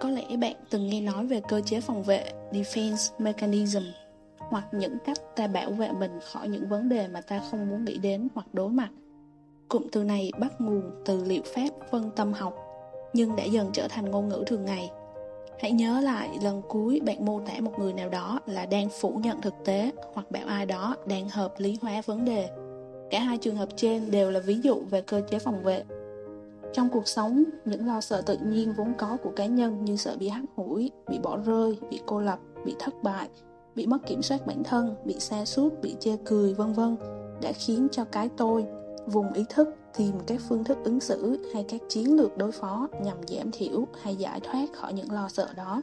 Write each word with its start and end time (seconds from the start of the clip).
Có 0.00 0.10
lẽ 0.10 0.36
bạn 0.36 0.54
từng 0.70 0.88
nghe 0.88 1.00
nói 1.00 1.26
về 1.26 1.40
cơ 1.48 1.60
chế 1.60 1.80
phòng 1.80 2.02
vệ, 2.02 2.30
defense 2.52 3.14
mechanism, 3.18 3.82
hoặc 4.38 4.64
những 4.72 4.98
cách 5.04 5.18
ta 5.36 5.46
bảo 5.46 5.70
vệ 5.70 5.92
mình 5.92 6.18
khỏi 6.32 6.48
những 6.48 6.68
vấn 6.68 6.88
đề 6.88 7.08
mà 7.08 7.20
ta 7.20 7.40
không 7.50 7.70
muốn 7.70 7.84
nghĩ 7.84 7.98
đến 7.98 8.28
hoặc 8.34 8.46
đối 8.52 8.68
mặt. 8.68 8.88
Cụm 9.68 9.82
từ 9.92 10.04
này 10.04 10.30
bắt 10.38 10.60
nguồn 10.60 10.82
từ 11.04 11.24
liệu 11.24 11.42
pháp 11.54 11.68
phân 11.90 12.10
tâm 12.16 12.32
học, 12.32 12.54
nhưng 13.12 13.36
đã 13.36 13.44
dần 13.44 13.70
trở 13.72 13.88
thành 13.88 14.10
ngôn 14.10 14.28
ngữ 14.28 14.44
thường 14.46 14.64
ngày. 14.64 14.90
Hãy 15.60 15.72
nhớ 15.72 16.00
lại 16.00 16.28
lần 16.42 16.62
cuối 16.68 17.00
bạn 17.06 17.24
mô 17.24 17.40
tả 17.40 17.60
một 17.60 17.78
người 17.78 17.92
nào 17.92 18.08
đó 18.08 18.40
là 18.46 18.66
đang 18.66 18.88
phủ 18.88 19.20
nhận 19.22 19.40
thực 19.40 19.54
tế 19.64 19.90
hoặc 20.14 20.30
bảo 20.30 20.46
ai 20.46 20.66
đó 20.66 20.96
đang 21.06 21.28
hợp 21.28 21.54
lý 21.58 21.78
hóa 21.82 22.02
vấn 22.06 22.24
đề. 22.24 22.48
Cả 23.10 23.20
hai 23.20 23.38
trường 23.38 23.56
hợp 23.56 23.68
trên 23.76 24.10
đều 24.10 24.30
là 24.30 24.40
ví 24.40 24.60
dụ 24.62 24.82
về 24.90 25.02
cơ 25.02 25.22
chế 25.30 25.38
phòng 25.38 25.62
vệ 25.62 25.82
trong 26.76 26.88
cuộc 26.88 27.08
sống, 27.08 27.44
những 27.64 27.86
lo 27.86 28.00
sợ 28.00 28.22
tự 28.22 28.36
nhiên 28.46 28.74
vốn 28.76 28.94
có 28.98 29.16
của 29.22 29.30
cá 29.36 29.46
nhân 29.46 29.84
như 29.84 29.96
sợ 29.96 30.16
bị 30.18 30.28
hắt 30.28 30.42
hủi, 30.56 30.90
bị 31.08 31.18
bỏ 31.18 31.38
rơi, 31.46 31.78
bị 31.90 32.00
cô 32.06 32.20
lập, 32.20 32.38
bị 32.64 32.74
thất 32.78 33.02
bại, 33.02 33.28
bị 33.74 33.86
mất 33.86 33.98
kiểm 34.06 34.22
soát 34.22 34.46
bản 34.46 34.64
thân, 34.64 34.94
bị 35.04 35.16
xa 35.18 35.44
suốt, 35.44 35.80
bị 35.82 35.96
chê 36.00 36.16
cười, 36.24 36.54
vân 36.54 36.72
vân 36.72 36.96
đã 37.42 37.52
khiến 37.52 37.88
cho 37.92 38.04
cái 38.04 38.30
tôi, 38.36 38.66
vùng 39.06 39.32
ý 39.32 39.44
thức 39.48 39.68
tìm 39.96 40.12
các 40.26 40.40
phương 40.48 40.64
thức 40.64 40.78
ứng 40.84 41.00
xử 41.00 41.50
hay 41.54 41.64
các 41.68 41.80
chiến 41.88 42.16
lược 42.16 42.38
đối 42.38 42.52
phó 42.52 42.88
nhằm 43.04 43.16
giảm 43.28 43.50
thiểu 43.52 43.86
hay 44.02 44.16
giải 44.16 44.40
thoát 44.40 44.66
khỏi 44.72 44.92
những 44.92 45.12
lo 45.12 45.28
sợ 45.28 45.48
đó. 45.56 45.82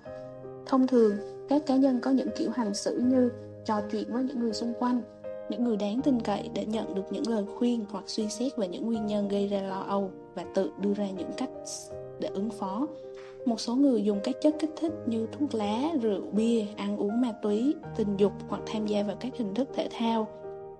Thông 0.66 0.88
thường, 0.88 1.18
các 1.50 1.66
cá 1.66 1.76
nhân 1.76 2.00
có 2.02 2.12
những 2.12 2.30
kiểu 2.38 2.50
hành 2.56 2.74
xử 2.74 3.00
như 3.00 3.30
trò 3.66 3.82
chuyện 3.92 4.14
với 4.14 4.24
những 4.24 4.40
người 4.40 4.54
xung 4.54 4.74
quanh, 4.80 5.02
những 5.50 5.64
người 5.64 5.78
đáng 5.78 6.02
tin 6.02 6.20
cậy 6.20 6.50
để 6.54 6.66
nhận 6.66 6.96
được 6.96 7.04
những 7.12 7.28
lời 7.28 7.44
khuyên 7.58 7.86
hoặc 7.90 8.04
suy 8.08 8.28
xét 8.28 8.58
về 8.58 8.68
những 8.68 8.86
nguyên 8.86 9.06
nhân 9.06 9.28
gây 9.28 9.48
ra 9.48 9.62
lo 9.62 9.80
âu 9.80 10.12
và 10.36 10.46
tự 10.56 10.72
đưa 10.80 10.94
ra 10.94 11.10
những 11.10 11.32
cách 11.38 11.50
để 12.20 12.30
ứng 12.34 12.50
phó. 12.50 12.88
Một 13.46 13.60
số 13.60 13.76
người 13.76 14.04
dùng 14.04 14.20
các 14.24 14.36
chất 14.42 14.56
kích 14.60 14.74
thích 14.76 14.94
như 15.06 15.28
thuốc 15.32 15.56
lá, 15.56 15.82
rượu, 16.02 16.22
bia, 16.32 16.66
ăn 16.78 16.98
uống 16.98 17.22
ma 17.22 17.32
túy, 17.42 17.74
tình 17.96 18.18
dục 18.18 18.34
hoặc 18.48 18.62
tham 18.66 18.88
gia 18.88 19.04
vào 19.04 19.16
các 19.20 19.38
hình 19.38 19.54
thức 19.54 19.70
thể 19.74 19.88
thao, 19.92 20.28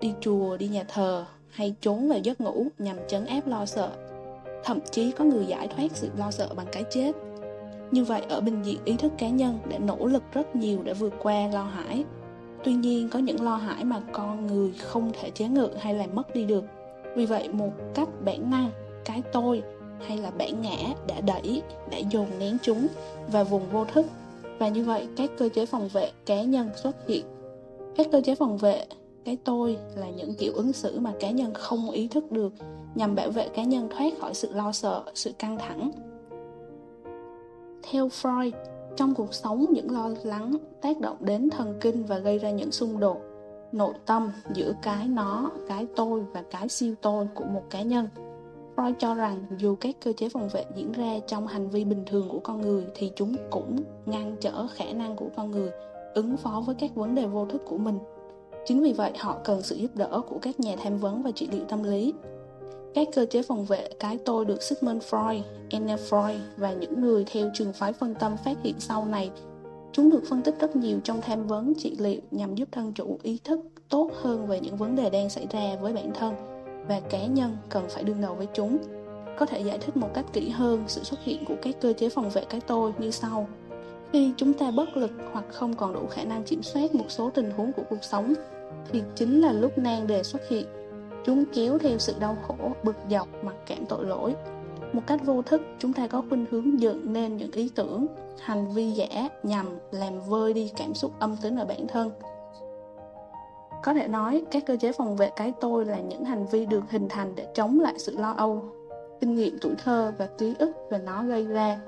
đi 0.00 0.12
chùa, 0.20 0.56
đi 0.56 0.68
nhà 0.68 0.84
thờ 0.88 1.24
hay 1.48 1.74
trốn 1.80 2.08
vào 2.08 2.18
giấc 2.18 2.40
ngủ 2.40 2.66
nhằm 2.78 2.96
chấn 3.08 3.26
áp 3.26 3.46
lo 3.46 3.66
sợ. 3.66 3.90
Thậm 4.64 4.78
chí 4.90 5.12
có 5.12 5.24
người 5.24 5.46
giải 5.46 5.68
thoát 5.68 5.96
sự 5.96 6.08
lo 6.18 6.30
sợ 6.30 6.48
bằng 6.56 6.66
cái 6.72 6.84
chết. 6.90 7.12
Như 7.90 8.04
vậy 8.04 8.22
ở 8.28 8.40
bình 8.40 8.62
diện 8.62 8.78
ý 8.84 8.96
thức 8.96 9.12
cá 9.18 9.28
nhân 9.28 9.58
đã 9.68 9.78
nỗ 9.78 10.06
lực 10.06 10.22
rất 10.32 10.56
nhiều 10.56 10.78
để 10.84 10.94
vượt 10.94 11.14
qua 11.22 11.48
lo 11.52 11.62
hãi. 11.64 12.04
Tuy 12.64 12.74
nhiên 12.74 13.08
có 13.08 13.18
những 13.18 13.40
lo 13.40 13.56
hãi 13.56 13.84
mà 13.84 14.00
con 14.12 14.46
người 14.46 14.72
không 14.78 15.12
thể 15.20 15.30
chế 15.30 15.48
ngự 15.48 15.68
hay 15.78 15.94
là 15.94 16.06
mất 16.06 16.34
đi 16.34 16.44
được. 16.44 16.64
Vì 17.16 17.26
vậy 17.26 17.48
một 17.48 17.72
cách 17.94 18.08
bản 18.24 18.50
năng 18.50 18.70
cái 19.04 19.22
tôi 19.32 19.62
hay 20.06 20.18
là 20.18 20.30
bản 20.30 20.62
ngã 20.62 20.76
đã 21.06 21.20
đẩy, 21.20 21.62
đã 21.90 21.98
dồn 21.98 22.26
nén 22.38 22.56
chúng 22.62 22.86
vào 23.32 23.44
vùng 23.44 23.70
vô 23.72 23.84
thức 23.84 24.06
và 24.58 24.68
như 24.68 24.84
vậy 24.84 25.08
các 25.16 25.30
cơ 25.38 25.48
chế 25.48 25.66
phòng 25.66 25.88
vệ 25.88 26.10
cá 26.26 26.42
nhân 26.42 26.70
xuất 26.82 27.08
hiện. 27.08 27.24
Các 27.96 28.06
cơ 28.12 28.20
chế 28.24 28.34
phòng 28.34 28.58
vệ 28.58 28.84
cái 29.24 29.38
tôi 29.44 29.76
là 29.96 30.10
những 30.10 30.34
kiểu 30.34 30.52
ứng 30.52 30.72
xử 30.72 31.00
mà 31.00 31.12
cá 31.20 31.30
nhân 31.30 31.54
không 31.54 31.90
ý 31.90 32.08
thức 32.08 32.32
được 32.32 32.52
nhằm 32.94 33.14
bảo 33.14 33.30
vệ 33.30 33.48
cá 33.48 33.62
nhân 33.64 33.88
thoát 33.90 34.12
khỏi 34.20 34.34
sự 34.34 34.52
lo 34.52 34.72
sợ, 34.72 35.02
sự 35.14 35.32
căng 35.38 35.58
thẳng. 35.58 35.90
Theo 37.90 38.08
Freud, 38.08 38.52
trong 38.96 39.14
cuộc 39.14 39.34
sống 39.34 39.66
những 39.72 39.90
lo 39.90 40.10
lắng 40.22 40.56
tác 40.80 41.00
động 41.00 41.16
đến 41.20 41.50
thần 41.50 41.74
kinh 41.80 42.06
và 42.06 42.18
gây 42.18 42.38
ra 42.38 42.50
những 42.50 42.72
xung 42.72 43.00
đột 43.00 43.20
nội 43.74 43.94
tâm 44.06 44.32
giữa 44.54 44.72
cái 44.82 45.08
nó, 45.08 45.50
cái 45.68 45.86
tôi 45.96 46.24
và 46.32 46.42
cái 46.50 46.68
siêu 46.68 46.94
tôi 47.00 47.28
của 47.34 47.44
một 47.44 47.62
cá 47.70 47.82
nhân. 47.82 48.08
Freud 48.76 48.94
cho 48.98 49.14
rằng 49.14 49.38
dù 49.58 49.76
các 49.80 49.96
cơ 50.04 50.12
chế 50.12 50.28
phòng 50.28 50.48
vệ 50.48 50.64
diễn 50.76 50.92
ra 50.92 51.18
trong 51.26 51.46
hành 51.46 51.68
vi 51.68 51.84
bình 51.84 52.02
thường 52.06 52.28
của 52.28 52.38
con 52.38 52.60
người 52.60 52.84
thì 52.94 53.12
chúng 53.16 53.36
cũng 53.50 53.82
ngăn 54.06 54.36
trở 54.40 54.66
khả 54.74 54.92
năng 54.92 55.16
của 55.16 55.28
con 55.36 55.50
người 55.50 55.70
ứng 56.14 56.36
phó 56.36 56.62
với 56.66 56.74
các 56.74 56.94
vấn 56.94 57.14
đề 57.14 57.26
vô 57.26 57.46
thức 57.46 57.62
của 57.68 57.78
mình. 57.78 57.98
Chính 58.66 58.82
vì 58.82 58.92
vậy 58.92 59.12
họ 59.18 59.36
cần 59.44 59.62
sự 59.62 59.76
giúp 59.76 59.90
đỡ 59.94 60.20
của 60.28 60.38
các 60.42 60.60
nhà 60.60 60.76
tham 60.82 60.98
vấn 60.98 61.22
và 61.22 61.30
trị 61.30 61.48
liệu 61.52 61.64
tâm 61.68 61.82
lý. 61.82 62.14
Các 62.94 63.08
cơ 63.14 63.26
chế 63.30 63.42
phòng 63.42 63.64
vệ 63.64 63.88
cái 64.00 64.18
tôi 64.24 64.44
được 64.44 64.62
Sigmund 64.62 65.04
Freud, 65.04 65.42
Anna 65.70 65.96
Freud 65.96 66.38
và 66.56 66.72
những 66.72 67.00
người 67.00 67.24
theo 67.32 67.50
trường 67.54 67.72
phái 67.72 67.92
phân 67.92 68.14
tâm 68.14 68.36
phát 68.44 68.56
hiện 68.62 68.74
sau 68.78 69.04
này. 69.04 69.30
Chúng 69.92 70.10
được 70.10 70.22
phân 70.28 70.42
tích 70.42 70.54
rất 70.60 70.76
nhiều 70.76 71.00
trong 71.04 71.20
tham 71.20 71.46
vấn 71.46 71.74
trị 71.74 71.96
liệu 71.98 72.20
nhằm 72.30 72.54
giúp 72.54 72.68
thân 72.72 72.92
chủ 72.92 73.18
ý 73.22 73.38
thức 73.44 73.60
tốt 73.88 74.10
hơn 74.22 74.46
về 74.46 74.60
những 74.60 74.76
vấn 74.76 74.96
đề 74.96 75.10
đang 75.10 75.30
xảy 75.30 75.46
ra 75.50 75.76
với 75.80 75.92
bản 75.92 76.10
thân 76.14 76.34
và 76.88 77.00
cá 77.00 77.26
nhân 77.26 77.56
cần 77.68 77.84
phải 77.88 78.04
đương 78.04 78.20
đầu 78.20 78.34
với 78.34 78.46
chúng. 78.54 78.78
Có 79.38 79.46
thể 79.46 79.60
giải 79.60 79.78
thích 79.78 79.96
một 79.96 80.14
cách 80.14 80.24
kỹ 80.32 80.48
hơn 80.48 80.84
sự 80.86 81.04
xuất 81.04 81.20
hiện 81.22 81.44
của 81.44 81.54
các 81.62 81.74
cơ 81.80 81.92
chế 81.92 82.08
phòng 82.08 82.30
vệ 82.30 82.44
cái 82.44 82.60
tôi 82.60 82.92
như 82.98 83.10
sau. 83.10 83.48
Khi 84.12 84.32
chúng 84.36 84.52
ta 84.52 84.70
bất 84.70 84.96
lực 84.96 85.10
hoặc 85.32 85.44
không 85.52 85.76
còn 85.76 85.92
đủ 85.92 86.06
khả 86.06 86.24
năng 86.24 86.42
kiểm 86.42 86.62
soát 86.62 86.94
một 86.94 87.06
số 87.08 87.30
tình 87.30 87.50
huống 87.50 87.72
của 87.72 87.82
cuộc 87.90 88.04
sống, 88.04 88.34
thì 88.92 89.02
chính 89.14 89.40
là 89.40 89.52
lúc 89.52 89.78
nan 89.78 90.06
đề 90.06 90.22
xuất 90.22 90.48
hiện. 90.48 90.66
Chúng 91.24 91.44
kéo 91.54 91.78
theo 91.78 91.98
sự 91.98 92.14
đau 92.20 92.36
khổ, 92.42 92.56
bực 92.82 92.96
dọc, 93.10 93.28
mặc 93.44 93.56
cảm 93.66 93.86
tội 93.88 94.04
lỗi. 94.04 94.34
Một 94.92 95.02
cách 95.06 95.20
vô 95.24 95.42
thức, 95.42 95.62
chúng 95.78 95.92
ta 95.92 96.06
có 96.06 96.22
khuynh 96.28 96.46
hướng 96.50 96.80
dựng 96.80 97.12
nên 97.12 97.36
những 97.36 97.50
ý 97.50 97.70
tưởng, 97.74 98.06
hành 98.40 98.70
vi 98.70 98.90
giả 98.90 99.28
nhằm 99.42 99.66
làm 99.90 100.20
vơi 100.20 100.52
đi 100.52 100.72
cảm 100.76 100.94
xúc 100.94 101.12
âm 101.18 101.36
tính 101.36 101.56
ở 101.56 101.64
bản 101.64 101.86
thân 101.86 102.10
có 103.84 103.94
thể 103.94 104.08
nói, 104.08 104.44
các 104.50 104.66
cơ 104.66 104.76
chế 104.76 104.92
phòng 104.92 105.16
vệ 105.16 105.30
cái 105.36 105.52
tôi 105.60 105.84
là 105.84 105.98
những 105.98 106.24
hành 106.24 106.46
vi 106.46 106.66
được 106.66 106.90
hình 106.90 107.08
thành 107.08 107.34
để 107.34 107.46
chống 107.54 107.80
lại 107.80 107.94
sự 107.98 108.16
lo 108.18 108.34
âu, 108.36 108.62
kinh 109.20 109.34
nghiệm 109.34 109.58
tuổi 109.60 109.74
thơ 109.84 110.12
và 110.18 110.26
ký 110.38 110.54
ức 110.58 110.70
về 110.90 110.98
nó 110.98 111.22
gây 111.22 111.46
ra. 111.46 111.80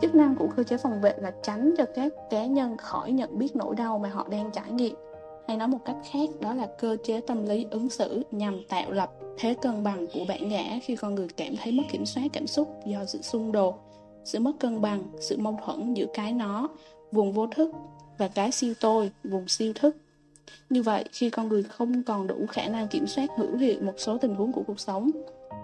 Chức 0.00 0.14
năng 0.14 0.36
của 0.36 0.46
cơ 0.56 0.62
chế 0.62 0.76
phòng 0.76 1.00
vệ 1.00 1.14
là 1.18 1.32
tránh 1.42 1.74
cho 1.78 1.84
các 1.94 2.12
cá 2.30 2.46
nhân 2.46 2.76
khỏi 2.76 3.12
nhận 3.12 3.38
biết 3.38 3.56
nỗi 3.56 3.74
đau 3.74 3.98
mà 3.98 4.08
họ 4.08 4.26
đang 4.30 4.50
trải 4.50 4.70
nghiệm. 4.70 4.94
Hay 5.48 5.56
nói 5.56 5.68
một 5.68 5.78
cách 5.84 5.96
khác, 6.10 6.28
đó 6.40 6.54
là 6.54 6.66
cơ 6.78 6.96
chế 7.04 7.20
tâm 7.20 7.46
lý 7.46 7.66
ứng 7.70 7.90
xử 7.90 8.22
nhằm 8.30 8.62
tạo 8.68 8.90
lập 8.90 9.10
thế 9.38 9.54
cân 9.62 9.84
bằng 9.84 10.06
của 10.14 10.24
bản 10.28 10.48
ngã 10.48 10.78
khi 10.82 10.96
con 10.96 11.14
người 11.14 11.28
cảm 11.36 11.56
thấy 11.56 11.72
mất 11.72 11.82
kiểm 11.92 12.06
soát 12.06 12.24
cảm 12.32 12.46
xúc 12.46 12.68
do 12.86 13.04
sự 13.04 13.22
xung 13.22 13.52
đột, 13.52 13.78
sự 14.24 14.38
mất 14.38 14.52
cân 14.60 14.80
bằng, 14.80 15.02
sự 15.20 15.36
mâu 15.38 15.58
thuẫn 15.64 15.94
giữa 15.94 16.06
cái 16.14 16.32
nó, 16.32 16.68
vùng 17.12 17.32
vô 17.32 17.46
thức 17.46 17.70
và 18.18 18.28
cái 18.28 18.52
siêu 18.52 18.74
tôi, 18.80 19.10
vùng 19.24 19.48
siêu 19.48 19.72
thức. 19.74 19.96
Như 20.70 20.82
vậy, 20.82 21.04
khi 21.12 21.30
con 21.30 21.48
người 21.48 21.62
không 21.62 22.02
còn 22.02 22.26
đủ 22.26 22.46
khả 22.48 22.68
năng 22.68 22.88
kiểm 22.88 23.06
soát 23.06 23.26
hữu 23.36 23.56
hiệu 23.56 23.80
một 23.82 23.94
số 23.96 24.18
tình 24.18 24.34
huống 24.34 24.52
của 24.52 24.62
cuộc 24.66 24.80
sống, 24.80 25.10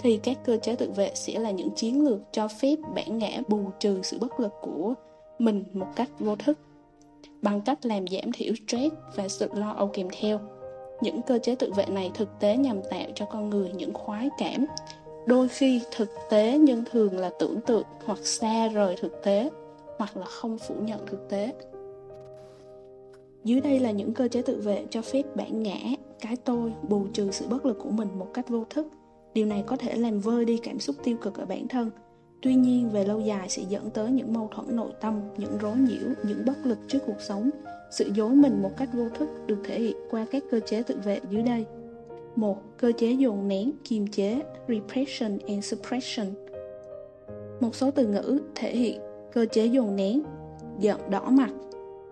thì 0.00 0.16
các 0.16 0.38
cơ 0.44 0.56
chế 0.56 0.76
tự 0.76 0.90
vệ 0.90 1.10
sẽ 1.14 1.38
là 1.38 1.50
những 1.50 1.70
chiến 1.70 2.04
lược 2.04 2.18
cho 2.32 2.48
phép 2.48 2.76
bản 2.94 3.18
ngã 3.18 3.40
bù 3.48 3.60
trừ 3.80 4.00
sự 4.02 4.18
bất 4.18 4.40
lực 4.40 4.52
của 4.60 4.94
mình 5.38 5.64
một 5.72 5.88
cách 5.96 6.10
vô 6.18 6.36
thức 6.36 6.58
bằng 7.44 7.60
cách 7.60 7.86
làm 7.86 8.06
giảm 8.08 8.32
thiểu 8.32 8.54
stress 8.66 8.94
và 9.16 9.28
sự 9.28 9.48
lo 9.54 9.70
âu 9.70 9.90
kèm 9.92 10.08
theo. 10.20 10.40
Những 11.00 11.22
cơ 11.22 11.38
chế 11.38 11.54
tự 11.54 11.72
vệ 11.72 11.84
này 11.86 12.10
thực 12.14 12.28
tế 12.40 12.56
nhằm 12.56 12.80
tạo 12.90 13.06
cho 13.14 13.26
con 13.26 13.50
người 13.50 13.72
những 13.72 13.94
khoái 13.94 14.30
cảm, 14.38 14.66
đôi 15.26 15.48
khi 15.48 15.80
thực 15.96 16.08
tế 16.30 16.58
nhưng 16.58 16.84
thường 16.90 17.18
là 17.18 17.30
tưởng 17.38 17.60
tượng 17.60 17.86
hoặc 18.04 18.18
xa 18.18 18.68
rời 18.68 18.96
thực 19.00 19.22
tế, 19.24 19.50
hoặc 19.98 20.16
là 20.16 20.26
không 20.26 20.58
phủ 20.58 20.74
nhận 20.80 21.06
thực 21.06 21.28
tế. 21.28 21.52
Dưới 23.44 23.60
đây 23.60 23.80
là 23.80 23.90
những 23.90 24.14
cơ 24.14 24.28
chế 24.28 24.42
tự 24.42 24.60
vệ 24.60 24.84
cho 24.90 25.02
phép 25.02 25.22
bản 25.34 25.62
ngã, 25.62 25.78
cái 26.20 26.36
tôi 26.36 26.72
bù 26.88 27.06
trừ 27.12 27.30
sự 27.30 27.46
bất 27.48 27.66
lực 27.66 27.78
của 27.82 27.90
mình 27.90 28.08
một 28.18 28.28
cách 28.34 28.48
vô 28.48 28.64
thức. 28.70 28.86
Điều 29.34 29.46
này 29.46 29.64
có 29.66 29.76
thể 29.76 29.96
làm 29.96 30.20
vơi 30.20 30.44
đi 30.44 30.58
cảm 30.62 30.80
xúc 30.80 30.96
tiêu 31.04 31.16
cực 31.22 31.38
ở 31.38 31.46
bản 31.46 31.68
thân. 31.68 31.90
Tuy 32.44 32.54
nhiên, 32.54 32.90
về 32.90 33.04
lâu 33.04 33.20
dài 33.20 33.48
sẽ 33.48 33.62
dẫn 33.68 33.90
tới 33.90 34.10
những 34.10 34.32
mâu 34.32 34.48
thuẫn 34.54 34.76
nội 34.76 34.92
tâm, 35.00 35.20
những 35.36 35.58
rối 35.58 35.76
nhiễu, 35.76 36.08
những 36.22 36.44
bất 36.46 36.66
lực 36.66 36.78
trước 36.88 36.98
cuộc 37.06 37.20
sống. 37.20 37.50
Sự 37.90 38.10
dối 38.14 38.30
mình 38.30 38.62
một 38.62 38.70
cách 38.76 38.88
vô 38.92 39.08
thức 39.18 39.28
được 39.46 39.58
thể 39.64 39.80
hiện 39.80 39.96
qua 40.10 40.26
các 40.30 40.42
cơ 40.50 40.60
chế 40.60 40.82
tự 40.82 40.96
vệ 41.04 41.20
dưới 41.30 41.42
đây. 41.42 41.66
một 42.36 42.62
Cơ 42.78 42.92
chế 42.98 43.12
dồn 43.12 43.48
nén, 43.48 43.72
kiềm 43.84 44.06
chế, 44.06 44.42
repression 44.68 45.38
and 45.48 45.64
suppression. 45.64 46.26
Một 47.60 47.74
số 47.74 47.90
từ 47.90 48.06
ngữ 48.06 48.40
thể 48.54 48.76
hiện 48.76 49.00
cơ 49.32 49.46
chế 49.46 49.66
dồn 49.66 49.96
nén, 49.96 50.22
giận 50.78 51.10
đỏ 51.10 51.30
mặt, 51.30 51.50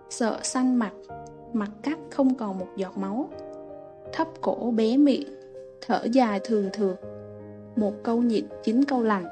sợ 0.09 0.39
xanh 0.43 0.79
mặt, 0.79 0.93
mặt 1.53 1.71
cắt 1.83 1.99
không 2.11 2.35
còn 2.35 2.59
một 2.59 2.67
giọt 2.75 2.97
máu 2.97 3.29
thấp 4.13 4.27
cổ 4.41 4.71
bé 4.75 4.97
miệng 4.97 5.27
thở 5.81 6.03
dài 6.11 6.39
thường 6.43 6.69
thường 6.73 6.95
một 7.75 7.93
câu 8.03 8.21
nhịn 8.21 8.45
chín 8.63 8.83
câu 8.83 9.03
lành 9.03 9.25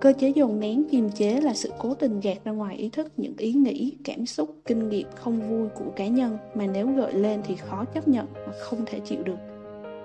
cơ 0.00 0.12
chế 0.18 0.28
dồn 0.28 0.60
nén 0.60 0.84
kiềm 0.90 1.10
chế 1.10 1.40
là 1.40 1.54
sự 1.54 1.72
cố 1.78 1.94
tình 1.94 2.20
gạt 2.20 2.36
ra 2.44 2.52
ngoài 2.52 2.76
ý 2.76 2.88
thức 2.88 3.12
những 3.16 3.34
ý 3.36 3.52
nghĩ, 3.52 3.92
cảm 4.04 4.26
xúc, 4.26 4.56
kinh 4.64 4.88
nghiệm 4.88 5.06
không 5.14 5.48
vui 5.48 5.68
của 5.68 5.90
cá 5.96 6.06
nhân 6.06 6.38
mà 6.54 6.66
nếu 6.66 6.88
gợi 6.96 7.12
lên 7.12 7.40
thì 7.46 7.56
khó 7.56 7.84
chấp 7.84 8.08
nhận 8.08 8.26
và 8.34 8.52
không 8.60 8.78
thể 8.86 9.00
chịu 9.00 9.22
được. 9.22 9.36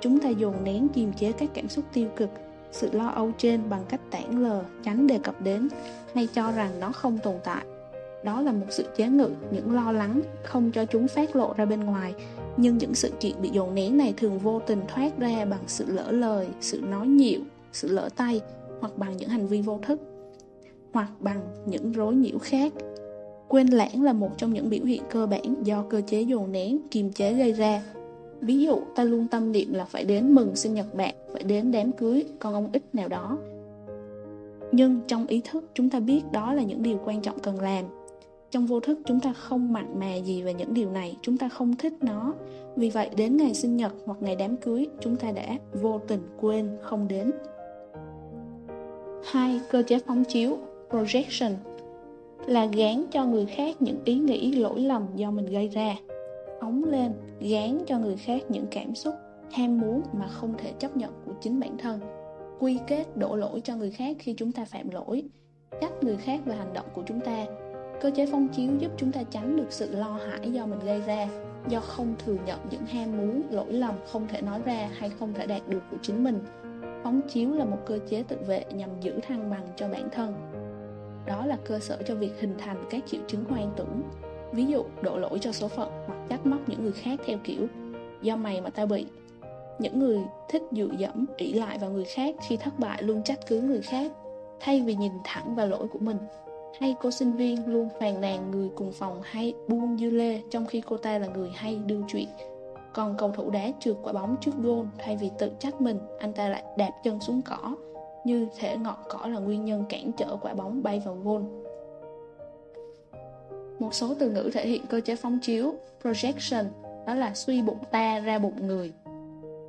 Chúng 0.01 0.19
ta 0.19 0.29
dồn 0.29 0.63
nén 0.63 0.87
kiềm 0.93 1.13
chế 1.13 1.31
các 1.31 1.49
cảm 1.53 1.69
xúc 1.69 1.85
tiêu 1.93 2.07
cực, 2.15 2.29
sự 2.71 2.89
lo 2.91 3.07
âu 3.07 3.31
trên 3.37 3.69
bằng 3.69 3.83
cách 3.89 4.01
tản 4.11 4.43
lờ, 4.43 4.63
tránh 4.83 5.07
đề 5.07 5.19
cập 5.23 5.41
đến, 5.41 5.67
hay 6.13 6.27
cho 6.27 6.51
rằng 6.51 6.79
nó 6.79 6.91
không 6.91 7.17
tồn 7.17 7.35
tại. 7.43 7.65
Đó 8.23 8.41
là 8.41 8.51
một 8.51 8.65
sự 8.69 8.85
chế 8.97 9.07
ngự, 9.07 9.29
những 9.51 9.75
lo 9.75 9.91
lắng 9.91 10.21
không 10.43 10.71
cho 10.71 10.85
chúng 10.85 11.07
phát 11.07 11.35
lộ 11.35 11.53
ra 11.57 11.65
bên 11.65 11.79
ngoài, 11.79 12.13
nhưng 12.57 12.77
những 12.77 12.95
sự 12.95 13.11
kiện 13.19 13.41
bị 13.41 13.49
dồn 13.49 13.75
nén 13.75 13.97
này 13.97 14.13
thường 14.17 14.39
vô 14.39 14.59
tình 14.59 14.81
thoát 14.87 15.19
ra 15.19 15.45
bằng 15.45 15.63
sự 15.67 15.85
lỡ 15.87 16.11
lời, 16.11 16.47
sự 16.61 16.81
nói 16.81 17.07
nhiều 17.07 17.39
sự 17.73 17.87
lỡ 17.91 18.09
tay 18.15 18.41
hoặc 18.83 18.97
bằng 18.97 19.17
những 19.17 19.29
hành 19.29 19.47
vi 19.47 19.61
vô 19.61 19.79
thức 19.81 19.99
hoặc 20.93 21.09
bằng 21.19 21.41
những 21.65 21.91
rối 21.91 22.15
nhiễu 22.15 22.37
khác. 22.37 22.73
Quên 23.47 23.67
lãng 23.67 24.03
là 24.03 24.13
một 24.13 24.29
trong 24.37 24.53
những 24.53 24.69
biểu 24.69 24.85
hiện 24.85 25.01
cơ 25.09 25.27
bản 25.27 25.63
do 25.63 25.85
cơ 25.89 26.01
chế 26.07 26.21
dồn 26.21 26.51
nén, 26.51 26.79
kiềm 26.91 27.11
chế 27.11 27.33
gây 27.33 27.51
ra. 27.53 27.83
Ví 28.41 28.59
dụ, 28.59 28.79
ta 28.95 29.03
luôn 29.03 29.27
tâm 29.27 29.51
niệm 29.51 29.73
là 29.73 29.85
phải 29.85 30.05
đến 30.05 30.35
mừng 30.35 30.55
sinh 30.55 30.73
nhật 30.73 30.95
bạn, 30.95 31.15
phải 31.33 31.43
đến 31.43 31.71
đám 31.71 31.91
cưới 31.91 32.25
con 32.39 32.53
ông 32.53 32.69
ích 32.73 32.83
nào 32.95 33.07
đó. 33.07 33.37
Nhưng 34.71 34.99
trong 35.07 35.27
ý 35.27 35.41
thức 35.51 35.65
chúng 35.73 35.89
ta 35.89 35.99
biết 35.99 36.21
đó 36.31 36.53
là 36.53 36.63
những 36.63 36.83
điều 36.83 36.99
quan 37.05 37.21
trọng 37.21 37.39
cần 37.39 37.61
làm. 37.61 37.85
Trong 38.51 38.65
vô 38.65 38.79
thức 38.79 38.99
chúng 39.05 39.19
ta 39.19 39.33
không 39.33 39.73
mặn 39.73 39.99
mà 39.99 40.15
gì 40.15 40.41
về 40.41 40.53
những 40.53 40.73
điều 40.73 40.91
này, 40.91 41.17
chúng 41.21 41.37
ta 41.37 41.49
không 41.49 41.75
thích 41.75 41.93
nó. 42.01 42.33
Vì 42.75 42.89
vậy 42.89 43.09
đến 43.15 43.37
ngày 43.37 43.53
sinh 43.53 43.77
nhật 43.77 43.93
hoặc 44.05 44.17
ngày 44.21 44.35
đám 44.35 44.57
cưới 44.57 44.87
chúng 44.99 45.15
ta 45.15 45.31
đã 45.31 45.57
vô 45.81 45.99
tình 46.07 46.21
quên 46.41 46.69
không 46.81 47.07
đến. 47.07 47.31
Hai, 49.25 49.61
cơ 49.69 49.83
chế 49.87 49.99
phóng 49.99 50.23
chiếu, 50.23 50.57
projection 50.89 51.51
là 52.47 52.65
gán 52.65 53.03
cho 53.11 53.25
người 53.25 53.45
khác 53.45 53.81
những 53.81 54.01
ý 54.05 54.15
nghĩ 54.15 54.51
lỗi 54.51 54.79
lầm 54.79 55.07
do 55.15 55.31
mình 55.31 55.45
gây 55.45 55.67
ra. 55.67 55.95
Phóng 56.61 56.83
lên 56.83 57.11
gán 57.39 57.79
cho 57.87 57.99
người 57.99 58.17
khác 58.17 58.43
những 58.49 58.65
cảm 58.71 58.95
xúc 58.95 59.13
ham 59.51 59.79
muốn 59.79 60.01
mà 60.13 60.27
không 60.27 60.53
thể 60.57 60.71
chấp 60.79 60.97
nhận 60.97 61.11
của 61.25 61.31
chính 61.41 61.59
bản 61.59 61.77
thân. 61.77 61.99
Quy 62.59 62.79
kết 62.87 63.17
đổ 63.17 63.35
lỗi 63.35 63.61
cho 63.63 63.75
người 63.75 63.91
khác 63.91 64.17
khi 64.19 64.33
chúng 64.33 64.51
ta 64.51 64.65
phạm 64.65 64.89
lỗi. 64.89 65.23
Trách 65.81 66.03
người 66.03 66.17
khác 66.17 66.39
về 66.45 66.55
hành 66.55 66.73
động 66.73 66.85
của 66.93 67.03
chúng 67.07 67.19
ta. 67.19 67.45
Cơ 68.01 68.11
chế 68.15 68.25
phong 68.31 68.47
chiếu 68.47 68.71
giúp 68.79 68.91
chúng 68.97 69.11
ta 69.11 69.23
tránh 69.23 69.55
được 69.55 69.67
sự 69.69 69.95
lo 69.95 70.19
hãi 70.27 70.51
do 70.51 70.65
mình 70.65 70.79
gây 70.85 71.01
ra 71.01 71.27
do 71.67 71.79
không 71.79 72.15
thừa 72.25 72.37
nhận 72.45 72.59
những 72.71 72.85
ham 72.85 73.17
muốn 73.17 73.41
lỗi 73.49 73.73
lầm 73.73 73.95
không 74.11 74.27
thể 74.27 74.41
nói 74.41 74.61
ra 74.65 74.89
hay 74.97 75.11
không 75.19 75.33
thể 75.33 75.47
đạt 75.47 75.69
được 75.69 75.83
của 75.91 75.97
chính 76.01 76.23
mình 76.23 76.39
phóng 77.03 77.21
chiếu 77.29 77.51
là 77.51 77.65
một 77.65 77.77
cơ 77.85 77.99
chế 78.09 78.23
tự 78.23 78.37
vệ 78.47 78.65
nhằm 78.73 78.89
giữ 79.01 79.19
thăng 79.27 79.49
bằng 79.49 79.67
cho 79.75 79.87
bản 79.87 80.09
thân. 80.11 80.35
Đó 81.25 81.45
là 81.45 81.57
cơ 81.65 81.79
sở 81.79 81.97
cho 82.07 82.15
việc 82.15 82.39
hình 82.39 82.55
thành 82.57 82.85
các 82.89 83.03
triệu 83.05 83.21
chứng 83.27 83.45
hoang 83.45 83.71
tưởng, 83.75 84.01
ví 84.51 84.65
dụ 84.65 84.83
đổ 85.01 85.17
lỗi 85.17 85.39
cho 85.41 85.51
số 85.51 85.67
phận 85.67 85.91
hoặc 86.07 86.17
trách 86.29 86.45
móc 86.45 86.69
những 86.69 86.83
người 86.83 86.91
khác 86.91 87.19
theo 87.25 87.37
kiểu, 87.43 87.67
do 88.21 88.35
mày 88.35 88.61
mà 88.61 88.69
tao 88.69 88.85
bị. 88.85 89.05
Những 89.79 89.99
người 89.99 90.19
thích 90.49 90.63
dựa 90.71 90.89
dẫm, 90.97 91.25
ỷ 91.37 91.53
lại 91.53 91.77
vào 91.77 91.89
người 91.91 92.05
khác 92.05 92.35
khi 92.47 92.57
thất 92.57 92.79
bại 92.79 93.03
luôn 93.03 93.23
trách 93.23 93.39
cứ 93.47 93.61
người 93.61 93.81
khác, 93.81 94.11
thay 94.59 94.81
vì 94.81 94.95
nhìn 94.95 95.11
thẳng 95.23 95.55
vào 95.55 95.67
lỗi 95.67 95.87
của 95.87 95.99
mình. 95.99 96.17
Hay 96.79 96.95
cô 97.01 97.11
sinh 97.11 97.31
viên 97.31 97.67
luôn 97.67 97.89
phàn 97.99 98.21
nàn 98.21 98.51
người 98.51 98.69
cùng 98.75 98.91
phòng 98.91 99.21
hay 99.23 99.53
buông 99.67 99.97
dư 99.97 100.09
lê 100.09 100.41
trong 100.49 100.65
khi 100.65 100.81
cô 100.81 100.97
ta 100.97 101.17
là 101.17 101.27
người 101.27 101.49
hay 101.55 101.75
đưa 101.75 102.01
chuyện 102.07 102.27
còn 102.93 103.17
cầu 103.17 103.31
thủ 103.31 103.49
đá 103.49 103.71
trượt 103.79 103.95
quả 104.03 104.13
bóng 104.13 104.35
trước 104.41 104.51
gôn 104.61 104.87
thay 104.97 105.17
vì 105.17 105.31
tự 105.39 105.51
trách 105.59 105.81
mình 105.81 105.99
anh 106.19 106.33
ta 106.33 106.49
lại 106.49 106.63
đạp 106.77 106.91
chân 107.03 107.19
xuống 107.19 107.41
cỏ 107.41 107.75
như 108.25 108.47
thể 108.57 108.77
ngọn 108.77 108.97
cỏ 109.09 109.27
là 109.27 109.39
nguyên 109.39 109.65
nhân 109.65 109.83
cản 109.89 110.11
trở 110.17 110.37
quả 110.41 110.53
bóng 110.53 110.83
bay 110.83 111.01
vào 111.05 111.15
gôn. 111.15 111.63
Một 113.79 113.93
số 113.93 114.15
từ 114.19 114.29
ngữ 114.29 114.49
thể 114.53 114.67
hiện 114.67 114.81
cơ 114.89 115.01
chế 115.01 115.15
phóng 115.15 115.39
chiếu, 115.39 115.73
projection, 116.03 116.65
đó 117.07 117.13
là 117.13 117.33
suy 117.33 117.61
bụng 117.61 117.77
ta 117.91 118.19
ra 118.19 118.39
bụng 118.39 118.67
người. 118.67 118.93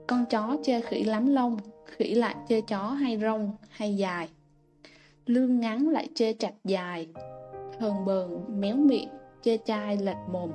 Con 0.06 0.24
chó 0.30 0.56
chê 0.62 0.80
khỉ 0.80 1.04
lắm 1.04 1.34
lông, 1.34 1.58
khỉ 1.84 2.14
lại 2.14 2.34
chê 2.48 2.60
chó 2.60 2.78
hay 2.78 3.18
rông 3.18 3.50
hay 3.68 3.96
dài. 3.96 4.28
Lương 5.26 5.60
ngắn 5.60 5.88
lại 5.88 6.08
chê 6.14 6.32
chặt 6.32 6.52
dài, 6.64 7.08
hờn 7.78 8.04
bờn 8.04 8.44
méo 8.60 8.76
miệng, 8.76 9.08
chê 9.42 9.56
chai 9.64 9.96
lệch 9.96 10.16
mồm. 10.32 10.50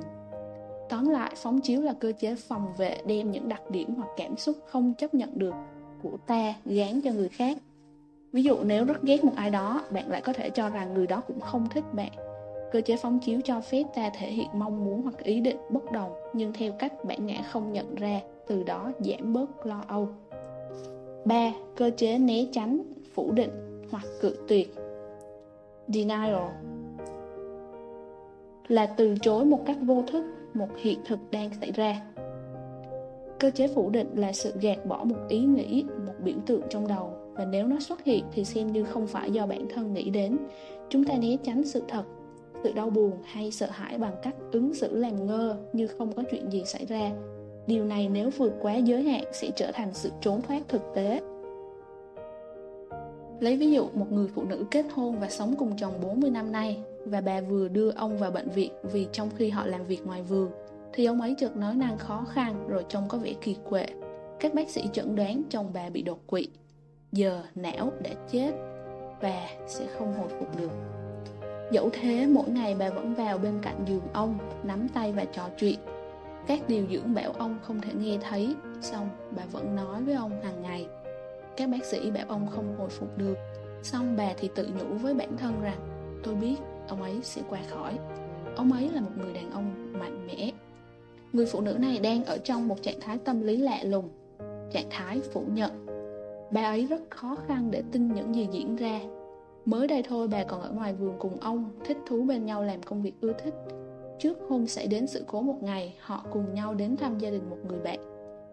Tóm 0.90 1.08
lại, 1.08 1.32
phóng 1.36 1.60
chiếu 1.60 1.80
là 1.80 1.92
cơ 1.92 2.12
chế 2.20 2.34
phòng 2.34 2.72
vệ 2.78 2.98
đem 3.06 3.30
những 3.30 3.48
đặc 3.48 3.70
điểm 3.70 3.94
hoặc 3.94 4.08
cảm 4.16 4.36
xúc 4.36 4.56
không 4.66 4.94
chấp 4.94 5.14
nhận 5.14 5.38
được 5.38 5.54
của 6.02 6.16
ta 6.26 6.54
gán 6.64 7.00
cho 7.00 7.10
người 7.12 7.28
khác 7.28 7.58
Ví 8.32 8.42
dụ 8.42 8.56
nếu 8.64 8.84
rất 8.84 9.02
ghét 9.02 9.24
một 9.24 9.32
ai 9.36 9.50
đó, 9.50 9.84
bạn 9.90 10.10
lại 10.10 10.20
có 10.20 10.32
thể 10.32 10.50
cho 10.50 10.68
rằng 10.68 10.94
người 10.94 11.06
đó 11.06 11.22
cũng 11.26 11.40
không 11.40 11.68
thích 11.68 11.84
bạn. 11.92 12.10
Cơ 12.72 12.80
chế 12.80 12.96
phóng 12.96 13.18
chiếu 13.18 13.40
cho 13.44 13.60
phép 13.60 13.82
ta 13.94 14.10
thể 14.18 14.30
hiện 14.30 14.48
mong 14.54 14.84
muốn 14.84 15.02
hoặc 15.02 15.18
ý 15.18 15.40
định 15.40 15.56
bất 15.70 15.92
đồng, 15.92 16.12
nhưng 16.32 16.52
theo 16.52 16.72
cách 16.72 17.04
bản 17.04 17.26
ngã 17.26 17.42
không 17.52 17.72
nhận 17.72 17.94
ra, 17.94 18.20
từ 18.46 18.62
đó 18.62 18.92
giảm 18.98 19.32
bớt 19.32 19.66
lo 19.66 19.84
âu. 19.88 20.08
3. 21.24 21.52
Cơ 21.76 21.90
chế 21.96 22.18
né 22.18 22.44
tránh, 22.52 22.82
phủ 23.14 23.32
định 23.32 23.50
hoặc 23.90 24.04
cự 24.20 24.36
tuyệt. 24.48 24.74
Denial 25.88 26.34
là 28.70 28.86
từ 28.86 29.14
chối 29.22 29.44
một 29.44 29.66
cách 29.66 29.76
vô 29.82 30.04
thức 30.12 30.24
một 30.54 30.68
hiện 30.76 30.98
thực 31.06 31.18
đang 31.30 31.50
xảy 31.60 31.72
ra. 31.72 32.00
Cơ 33.38 33.50
chế 33.50 33.68
phủ 33.68 33.90
định 33.90 34.10
là 34.14 34.32
sự 34.32 34.52
gạt 34.60 34.86
bỏ 34.86 35.04
một 35.04 35.16
ý 35.28 35.38
nghĩ, 35.38 35.84
một 36.06 36.12
biểu 36.24 36.36
tượng 36.46 36.62
trong 36.70 36.88
đầu. 36.88 37.12
Và 37.34 37.44
nếu 37.44 37.66
nó 37.66 37.80
xuất 37.80 38.04
hiện 38.04 38.24
thì 38.32 38.44
xem 38.44 38.72
như 38.72 38.84
không 38.84 39.06
phải 39.06 39.30
do 39.30 39.46
bản 39.46 39.66
thân 39.74 39.94
nghĩ 39.94 40.10
đến. 40.10 40.38
Chúng 40.88 41.04
ta 41.04 41.14
né 41.16 41.36
tránh 41.44 41.64
sự 41.64 41.82
thật 41.88 42.02
sự 42.62 42.72
đau 42.72 42.90
buồn 42.90 43.12
hay 43.24 43.50
sợ 43.50 43.66
hãi 43.70 43.98
bằng 43.98 44.14
cách 44.22 44.34
ứng 44.52 44.74
xử 44.74 44.96
làm 44.96 45.26
ngơ 45.26 45.56
như 45.72 45.86
không 45.86 46.12
có 46.12 46.22
chuyện 46.30 46.50
gì 46.50 46.62
xảy 46.66 46.86
ra. 46.86 47.10
Điều 47.66 47.84
này 47.84 48.08
nếu 48.08 48.30
vượt 48.36 48.52
quá 48.60 48.76
giới 48.76 49.02
hạn 49.02 49.24
sẽ 49.32 49.50
trở 49.56 49.70
thành 49.72 49.88
sự 49.92 50.10
trốn 50.20 50.42
thoát 50.42 50.62
thực 50.68 50.82
tế. 50.94 51.20
Lấy 53.40 53.56
ví 53.56 53.70
dụ 53.70 53.88
một 53.94 54.12
người 54.12 54.28
phụ 54.34 54.44
nữ 54.44 54.64
kết 54.70 54.84
hôn 54.94 55.20
và 55.20 55.28
sống 55.28 55.54
cùng 55.58 55.72
chồng 55.76 55.92
40 56.02 56.30
năm 56.30 56.52
nay 56.52 56.82
và 57.04 57.20
bà 57.20 57.40
vừa 57.40 57.68
đưa 57.68 57.90
ông 57.90 58.18
vào 58.18 58.30
bệnh 58.30 58.48
viện 58.48 58.72
vì 58.82 59.06
trong 59.12 59.30
khi 59.36 59.50
họ 59.50 59.66
làm 59.66 59.86
việc 59.86 60.06
ngoài 60.06 60.22
vườn 60.22 60.50
thì 60.92 61.04
ông 61.04 61.20
ấy 61.20 61.34
chợt 61.38 61.56
nói 61.56 61.74
năng 61.74 61.98
khó 61.98 62.24
khăn 62.32 62.66
rồi 62.68 62.84
trông 62.88 63.08
có 63.08 63.18
vẻ 63.18 63.34
kỳ 63.40 63.56
quệ. 63.68 63.86
Các 64.40 64.54
bác 64.54 64.70
sĩ 64.70 64.84
chẩn 64.92 65.16
đoán 65.16 65.42
chồng 65.50 65.70
bà 65.74 65.90
bị 65.90 66.02
đột 66.02 66.26
quỵ 66.26 66.48
giờ 67.12 67.42
não 67.54 67.92
đã 68.02 68.10
chết 68.30 68.52
và 69.20 69.46
sẽ 69.66 69.86
không 69.98 70.14
hồi 70.14 70.28
phục 70.38 70.58
được. 70.58 70.70
Dẫu 71.72 71.90
thế, 71.92 72.26
mỗi 72.26 72.48
ngày 72.48 72.76
bà 72.78 72.90
vẫn 72.90 73.14
vào 73.14 73.38
bên 73.38 73.54
cạnh 73.62 73.84
giường 73.88 74.06
ông, 74.12 74.38
nắm 74.62 74.88
tay 74.94 75.12
và 75.12 75.24
trò 75.24 75.48
chuyện. 75.58 75.78
Các 76.46 76.68
điều 76.68 76.84
dưỡng 76.92 77.14
bảo 77.14 77.32
ông 77.32 77.58
không 77.62 77.80
thể 77.80 77.92
nghe 77.94 78.18
thấy, 78.30 78.54
xong 78.80 79.08
bà 79.36 79.42
vẫn 79.52 79.76
nói 79.76 80.02
với 80.02 80.14
ông 80.14 80.42
hàng 80.42 80.62
ngày. 80.62 80.86
Các 81.56 81.68
bác 81.68 81.84
sĩ 81.84 82.10
bảo 82.10 82.24
ông 82.28 82.46
không 82.50 82.76
hồi 82.78 82.88
phục 82.88 83.18
được, 83.18 83.36
xong 83.82 84.16
bà 84.16 84.32
thì 84.36 84.50
tự 84.54 84.66
nhủ 84.66 84.94
với 84.94 85.14
bản 85.14 85.36
thân 85.36 85.60
rằng 85.62 85.78
tôi 86.22 86.34
biết 86.34 86.56
ông 86.90 87.02
ấy 87.02 87.14
sẽ 87.22 87.42
qua 87.48 87.60
khỏi. 87.70 87.98
Ông 88.56 88.72
ấy 88.72 88.90
là 88.94 89.00
một 89.00 89.10
người 89.18 89.32
đàn 89.32 89.50
ông 89.50 89.92
mạnh 89.92 90.26
mẽ. 90.26 90.52
Người 91.32 91.46
phụ 91.46 91.60
nữ 91.60 91.72
này 91.72 91.98
đang 91.98 92.24
ở 92.24 92.38
trong 92.38 92.68
một 92.68 92.82
trạng 92.82 93.00
thái 93.00 93.18
tâm 93.18 93.40
lý 93.40 93.56
lạ 93.56 93.78
lùng, 93.82 94.08
trạng 94.72 94.86
thái 94.90 95.20
phủ 95.20 95.42
nhận. 95.54 95.86
Bà 96.50 96.62
ấy 96.62 96.86
rất 96.86 97.00
khó 97.10 97.36
khăn 97.46 97.70
để 97.70 97.82
tin 97.92 98.14
những 98.14 98.34
gì 98.34 98.48
diễn 98.52 98.76
ra. 98.76 99.00
Mới 99.64 99.86
đây 99.86 100.02
thôi 100.02 100.28
bà 100.28 100.44
còn 100.44 100.60
ở 100.60 100.70
ngoài 100.70 100.94
vườn 100.94 101.14
cùng 101.18 101.40
ông 101.40 101.70
Thích 101.84 101.98
thú 102.06 102.22
bên 102.22 102.46
nhau 102.46 102.62
làm 102.62 102.82
công 102.82 103.02
việc 103.02 103.14
ưa 103.20 103.32
thích. 103.32 103.54
Trước 104.18 104.38
hôm 104.48 104.66
xảy 104.66 104.86
đến 104.86 105.06
sự 105.06 105.24
cố 105.26 105.40
một 105.40 105.56
ngày 105.62 105.94
Họ 106.00 106.24
cùng 106.30 106.54
nhau 106.54 106.74
đến 106.74 106.96
thăm 106.96 107.18
gia 107.18 107.30
đình 107.30 107.50
một 107.50 107.58
người 107.68 107.78
bạn. 107.78 107.98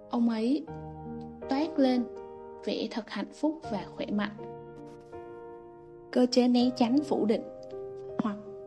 Ông 0.09 0.29
ấy 0.29 0.65
toát 1.49 1.79
lên 1.79 2.03
Vẻ 2.65 2.87
thật 2.91 3.03
hạnh 3.07 3.31
phúc 3.33 3.59
và 3.71 3.85
khỏe 3.95 4.05
mạnh. 4.05 4.35
Cơ 6.11 6.25
chế 6.31 6.47
né 6.47 6.69
tránh 6.75 6.99
phủ 7.03 7.25
định 7.25 7.41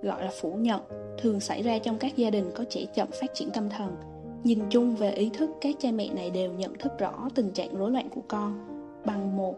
gọi 0.03 0.25
là 0.25 0.31
phủ 0.41 0.53
nhận 0.53 0.81
Thường 1.23 1.41
xảy 1.41 1.63
ra 1.63 1.79
trong 1.79 1.99
các 1.99 2.17
gia 2.17 2.31
đình 2.31 2.51
có 2.55 2.65
trẻ 2.71 2.87
chậm 2.95 3.09
phát 3.21 3.35
triển 3.35 3.51
tâm 3.51 3.69
thần. 3.69 3.97
Nhìn 4.45 4.59
chung 4.71 4.97
về 4.97 5.11
ý 5.11 5.31
thức, 5.35 5.51
các 5.61 5.77
cha 5.79 5.91
mẹ 5.93 6.09
này 6.15 6.31
đều 6.31 6.53
nhận 6.53 6.79
thức 6.79 6.93
rõ 6.99 7.29
tình 7.35 7.51
trạng 7.51 7.77
rối 7.77 7.91
loạn 7.91 8.09
của 8.09 8.21
con. 8.29 8.67
Bằng 9.05 9.37
một 9.37 9.55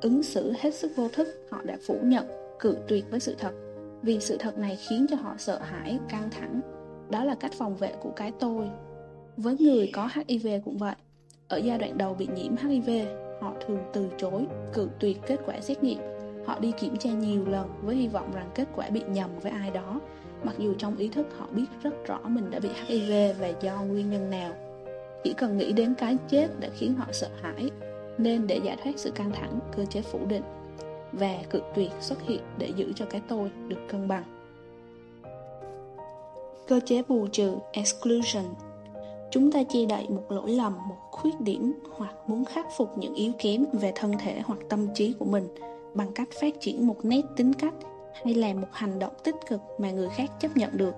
ứng 0.00 0.22
xử 0.22 0.52
hết 0.60 0.74
sức 0.74 0.92
vô 0.96 1.08
thức 1.08 1.28
họ 1.50 1.62
đã 1.62 1.76
phủ 1.86 1.96
nhận 2.02 2.26
cự 2.58 2.76
tuyệt 2.88 3.04
với 3.10 3.20
sự 3.20 3.34
thật. 3.38 3.52
Vì 4.02 4.20
sự 4.20 4.36
thật 4.40 4.58
này 4.58 4.78
khiến 4.88 5.06
cho 5.10 5.16
họ 5.16 5.34
sợ 5.38 5.58
hãi 5.58 5.98
căng 6.08 6.30
thẳng. 6.30 6.60
Đó 7.10 7.24
là 7.24 7.34
cách 7.34 7.52
phòng 7.58 7.76
vệ 7.76 7.92
của 8.00 8.10
cái 8.16 8.32
tôi. 8.40 8.68
Với 9.36 9.56
người 9.58 9.90
có 9.92 10.08
hiv 10.14 10.46
cũng 10.64 10.78
vậy. 10.78 10.94
Ở 11.48 11.56
giai 11.56 11.78
đoạn 11.78 11.98
đầu 11.98 12.14
bị 12.14 12.28
nhiễm 12.34 12.56
hiv 12.56 12.90
họ 13.40 13.54
thường 13.66 13.78
từ 13.92 14.08
chối 14.18 14.46
cự 14.72 14.88
tuyệt 15.00 15.18
kết 15.26 15.40
quả 15.46 15.60
xét 15.60 15.82
nghiệm 15.82 15.98
họ 16.50 16.58
đi 16.58 16.72
kiểm 16.72 16.96
tra 16.96 17.10
nhiều 17.10 17.44
lần 17.46 17.68
với 17.82 17.96
hy 17.96 18.08
vọng 18.08 18.30
rằng 18.34 18.50
kết 18.54 18.68
quả 18.76 18.90
bị 18.90 19.02
nhầm 19.08 19.30
với 19.42 19.52
ai 19.52 19.70
đó. 19.70 20.00
Mặc 20.44 20.54
dù 20.58 20.74
trong 20.78 20.96
ý 20.96 21.08
thức 21.08 21.26
họ 21.38 21.46
biết 21.50 21.66
rất 21.82 22.06
rõ 22.06 22.20
mình 22.24 22.50
đã 22.50 22.58
bị 22.58 22.68
hiv 22.86 23.40
và 23.40 23.52
do 23.60 23.82
nguyên 23.82 24.10
nhân 24.10 24.30
nào. 24.30 24.52
Chỉ 25.24 25.32
cần 25.32 25.58
nghĩ 25.58 25.72
đến 25.72 25.94
cái 25.94 26.16
chết 26.28 26.60
đã 26.60 26.68
khiến 26.78 26.94
họ 26.94 27.06
sợ 27.12 27.28
hãi 27.42 27.70
nên 28.18 28.46
để 28.46 28.60
giải 28.64 28.76
thoát 28.82 28.92
sự 28.96 29.10
căng 29.10 29.32
thẳng, 29.32 29.58
cơ 29.76 29.84
chế 29.84 30.02
phủ 30.02 30.18
định 30.28 30.42
và 31.12 31.34
cự 31.50 31.60
tuyệt 31.74 31.90
xuất 32.00 32.22
hiện 32.22 32.40
để 32.58 32.72
giữ 32.76 32.92
cho 32.96 33.04
cái 33.10 33.20
tôi 33.28 33.50
được 33.68 33.80
cân 33.88 34.08
bằng. 34.08 34.24
Cơ 36.68 36.80
chế 36.84 37.02
bù 37.08 37.26
trừ 37.26 37.54
exclusion. 37.72 38.44
Chúng 39.30 39.52
ta 39.52 39.62
che 39.68 39.84
đậy 39.88 40.06
một 40.08 40.24
lỗi 40.28 40.50
lầm, 40.50 40.72
một 40.88 40.96
khuyết 41.10 41.40
điểm 41.40 41.72
hoặc 41.96 42.14
muốn 42.26 42.44
khắc 42.44 42.66
phục 42.76 42.98
những 42.98 43.14
yếu 43.14 43.32
kém 43.38 43.64
về 43.72 43.92
thân 43.94 44.12
thể 44.18 44.40
hoặc 44.44 44.58
tâm 44.68 44.88
trí 44.94 45.12
của 45.18 45.24
mình 45.24 45.48
bằng 45.94 46.12
cách 46.14 46.28
phát 46.40 46.60
triển 46.60 46.86
một 46.86 47.04
nét 47.04 47.22
tính 47.36 47.52
cách 47.52 47.74
hay 48.24 48.34
làm 48.34 48.60
một 48.60 48.68
hành 48.72 48.98
động 48.98 49.12
tích 49.24 49.34
cực 49.48 49.60
mà 49.78 49.90
người 49.90 50.08
khác 50.08 50.30
chấp 50.40 50.56
nhận 50.56 50.76
được. 50.76 50.94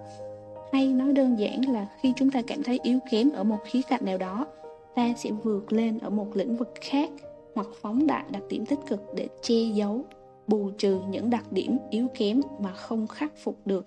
Hay 0.73 0.87
nói 0.87 1.13
đơn 1.13 1.39
giản 1.39 1.61
là 1.73 1.87
khi 2.01 2.13
chúng 2.17 2.31
ta 2.31 2.43
cảm 2.47 2.63
thấy 2.63 2.81
yếu 2.83 2.99
kém 3.11 3.31
ở 3.33 3.45
một 3.45 3.59
khía 3.65 3.81
cạnh 3.89 4.05
nào 4.05 4.19
đó 4.19 4.47
ta 4.95 5.15
sẽ 5.17 5.31
vượt 5.31 5.73
lên 5.73 5.99
ở 5.99 6.11
một 6.11 6.37
lĩnh 6.37 6.57
vực 6.57 6.75
khác 6.81 7.11
hoặc 7.55 7.67
phóng 7.81 8.07
đại 8.07 8.25
đặc 8.31 8.43
điểm 8.49 8.67
tích 8.67 8.79
cực 8.89 9.01
để 9.15 9.29
che 9.43 9.63
giấu 9.75 10.05
bù 10.47 10.71
trừ 10.79 11.01
những 11.11 11.31
đặc 11.31 11.53
điểm 11.53 11.79
yếu 11.91 12.07
kém 12.15 12.41
mà 12.59 12.73
không 12.73 13.07
khắc 13.07 13.33
phục 13.37 13.67
được. 13.67 13.87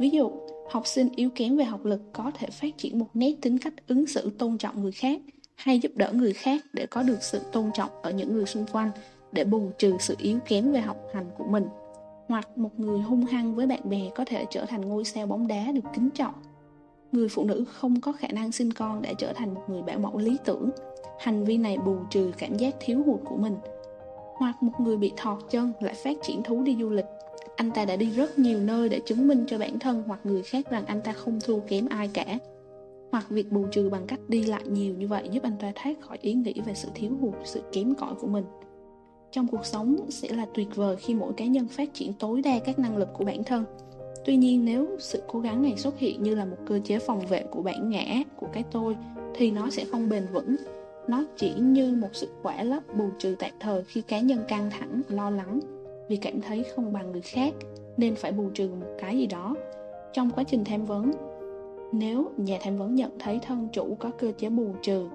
Ví 0.00 0.10
dụ, 0.10 0.30
học 0.70 0.86
sinh 0.86 1.08
yếu 1.16 1.30
kém 1.34 1.56
về 1.56 1.64
học 1.64 1.84
lực 1.84 2.00
có 2.12 2.30
thể 2.38 2.46
phát 2.46 2.78
triển 2.78 2.98
một 2.98 3.08
nét 3.14 3.34
tính 3.42 3.58
cách 3.58 3.74
ứng 3.86 4.06
xử 4.06 4.30
tôn 4.38 4.58
trọng 4.58 4.82
người 4.82 4.92
khác 4.92 5.20
hay 5.54 5.78
giúp 5.78 5.92
đỡ 5.94 6.12
người 6.12 6.32
khác 6.32 6.60
để 6.72 6.86
có 6.86 7.02
được 7.02 7.22
sự 7.22 7.40
tôn 7.52 7.70
trọng 7.74 7.90
ở 8.02 8.10
những 8.10 8.32
người 8.32 8.46
xung 8.46 8.64
quanh 8.72 8.90
để 9.32 9.44
bù 9.44 9.70
trừ 9.78 9.96
sự 10.00 10.14
yếu 10.18 10.38
kém 10.48 10.72
về 10.72 10.80
học 10.80 10.96
hành 11.14 11.26
của 11.38 11.44
mình. 11.44 11.64
Hoặc 12.28 12.58
một 12.58 12.80
người 12.80 13.00
hung 13.00 13.24
hăng 13.24 13.54
với 13.54 13.66
bạn 13.66 13.80
bè 13.84 14.10
có 14.14 14.24
thể 14.26 14.46
trở 14.50 14.64
thành 14.64 14.80
ngôi 14.80 15.04
sao 15.04 15.26
bóng 15.26 15.46
đá 15.46 15.72
được 15.72 15.84
kính 15.94 16.10
trọng. 16.10 16.34
Người 17.12 17.28
phụ 17.28 17.44
nữ 17.44 17.64
không 17.72 18.00
có 18.00 18.12
khả 18.12 18.28
năng 18.28 18.52
sinh 18.52 18.72
con 18.72 19.02
đã 19.02 19.12
trở 19.18 19.32
thành 19.32 19.54
một 19.54 19.62
người 19.68 19.82
bảo 19.82 19.98
mẫu 19.98 20.18
lý 20.18 20.36
tưởng. 20.44 20.70
Hành 21.18 21.44
vi 21.44 21.58
này 21.58 21.78
bù 21.78 21.96
trừ 22.10 22.32
cảm 22.38 22.56
giác 22.56 22.74
thiếu 22.80 23.02
hụt 23.06 23.20
của 23.24 23.36
mình. 23.36 23.56
Hoặc 24.34 24.62
một 24.62 24.72
người 24.78 24.96
bị 24.96 25.12
thọt 25.16 25.38
chân 25.50 25.72
lại 25.80 25.94
phát 25.94 26.16
triển 26.22 26.42
thú 26.42 26.62
đi 26.62 26.76
du 26.80 26.90
lịch. 26.90 27.04
Anh 27.56 27.70
ta 27.70 27.84
đã 27.84 27.96
đi 27.96 28.10
rất 28.10 28.38
nhiều 28.38 28.60
nơi 28.60 28.88
để 28.88 29.00
chứng 29.06 29.28
minh 29.28 29.44
cho 29.48 29.58
bản 29.58 29.78
thân 29.78 30.02
hoặc 30.06 30.20
người 30.24 30.42
khác 30.42 30.70
rằng 30.70 30.86
anh 30.86 31.00
ta 31.00 31.12
không 31.12 31.38
thua 31.44 31.60
kém 31.60 31.86
ai 31.88 32.10
cả. 32.14 32.38
Hoặc 33.12 33.30
việc 33.30 33.52
bù 33.52 33.66
trừ 33.72 33.88
bằng 33.90 34.06
cách 34.06 34.20
đi 34.28 34.44
lại 34.44 34.62
nhiều 34.66 34.94
như 34.94 35.08
vậy 35.08 35.28
giúp 35.30 35.42
anh 35.42 35.56
ta 35.60 35.72
thoát 35.74 36.00
khỏi 36.00 36.18
ý 36.20 36.34
nghĩ 36.34 36.54
về 36.66 36.74
sự 36.74 36.88
thiếu 36.94 37.12
hụt, 37.20 37.34
sự 37.44 37.62
kém 37.72 37.94
cỏi 37.94 38.14
của 38.14 38.26
mình 38.26 38.44
trong 39.32 39.46
cuộc 39.46 39.66
sống 39.66 39.96
sẽ 40.08 40.28
là 40.28 40.46
tuyệt 40.54 40.68
vời 40.74 40.96
khi 40.96 41.14
mỗi 41.14 41.32
cá 41.32 41.44
nhân 41.44 41.68
phát 41.68 41.94
triển 41.94 42.12
tối 42.12 42.42
đa 42.42 42.58
các 42.58 42.78
năng 42.78 42.96
lực 42.96 43.08
của 43.12 43.24
bản 43.24 43.44
thân. 43.44 43.64
Tuy 44.24 44.36
nhiên, 44.36 44.64
nếu 44.64 44.86
sự 44.98 45.22
cố 45.26 45.40
gắng 45.40 45.62
này 45.62 45.76
xuất 45.76 45.98
hiện 45.98 46.22
như 46.22 46.34
là 46.34 46.44
một 46.44 46.56
cơ 46.66 46.80
chế 46.84 46.98
phòng 46.98 47.26
vệ 47.26 47.42
của 47.50 47.62
bản 47.62 47.90
ngã 47.90 48.22
của 48.36 48.46
cái 48.52 48.64
tôi, 48.70 48.96
thì 49.34 49.50
nó 49.50 49.70
sẽ 49.70 49.84
không 49.84 50.08
bền 50.08 50.26
vững. 50.32 50.56
Nó 51.08 51.24
chỉ 51.36 51.52
như 51.58 51.96
một 52.00 52.08
sự 52.12 52.28
quả 52.42 52.62
lấp 52.62 52.82
bù 52.96 53.04
trừ 53.18 53.36
tạm 53.38 53.50
thời 53.60 53.84
khi 53.84 54.02
cá 54.02 54.20
nhân 54.20 54.44
căng 54.48 54.70
thẳng, 54.70 55.02
lo 55.08 55.30
lắng 55.30 55.60
vì 56.08 56.16
cảm 56.16 56.40
thấy 56.40 56.64
không 56.74 56.92
bằng 56.92 57.12
người 57.12 57.20
khác, 57.20 57.54
nên 57.96 58.14
phải 58.14 58.32
bù 58.32 58.50
trừ 58.54 58.68
một 58.68 58.86
cái 58.98 59.18
gì 59.18 59.26
đó. 59.26 59.54
Trong 60.12 60.30
quá 60.30 60.44
trình 60.44 60.64
tham 60.64 60.86
vấn, 60.86 61.12
nếu 61.92 62.30
nhà 62.36 62.58
tham 62.62 62.78
vấn 62.78 62.94
nhận 62.94 63.10
thấy 63.18 63.38
thân 63.46 63.68
chủ 63.72 63.96
có 63.98 64.10
cơ 64.18 64.32
chế 64.38 64.50
bù 64.50 64.66
trừ 64.82 65.08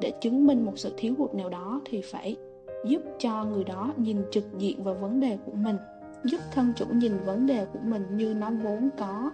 để 0.00 0.12
chứng 0.20 0.46
minh 0.46 0.64
một 0.64 0.72
sự 0.76 0.94
thiếu 0.96 1.14
hụt 1.18 1.34
nào 1.34 1.48
đó 1.48 1.80
thì 1.84 2.00
phải 2.00 2.36
giúp 2.84 3.02
cho 3.18 3.44
người 3.44 3.64
đó 3.64 3.92
nhìn 3.96 4.22
trực 4.30 4.44
diện 4.58 4.84
vào 4.84 4.94
vấn 4.94 5.20
đề 5.20 5.38
của 5.46 5.52
mình 5.52 5.76
giúp 6.24 6.40
thân 6.52 6.72
chủ 6.76 6.84
nhìn 6.90 7.18
vấn 7.24 7.46
đề 7.46 7.66
của 7.72 7.78
mình 7.82 8.16
như 8.16 8.34
nó 8.34 8.50
vốn 8.50 8.88
có. 8.98 9.30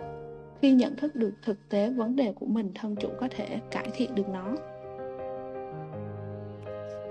Khi 0.62 0.72
nhận 0.72 0.96
thức 0.96 1.16
được 1.16 1.32
thực 1.42 1.68
tế 1.68 1.90
vấn 1.90 2.16
đề 2.16 2.32
của 2.32 2.46
mình 2.46 2.72
thân 2.74 2.96
chủ 2.96 3.08
có 3.20 3.28
thể 3.30 3.60
cải 3.70 3.88
thiện 3.92 4.14
được 4.14 4.28
nó. 4.28 4.54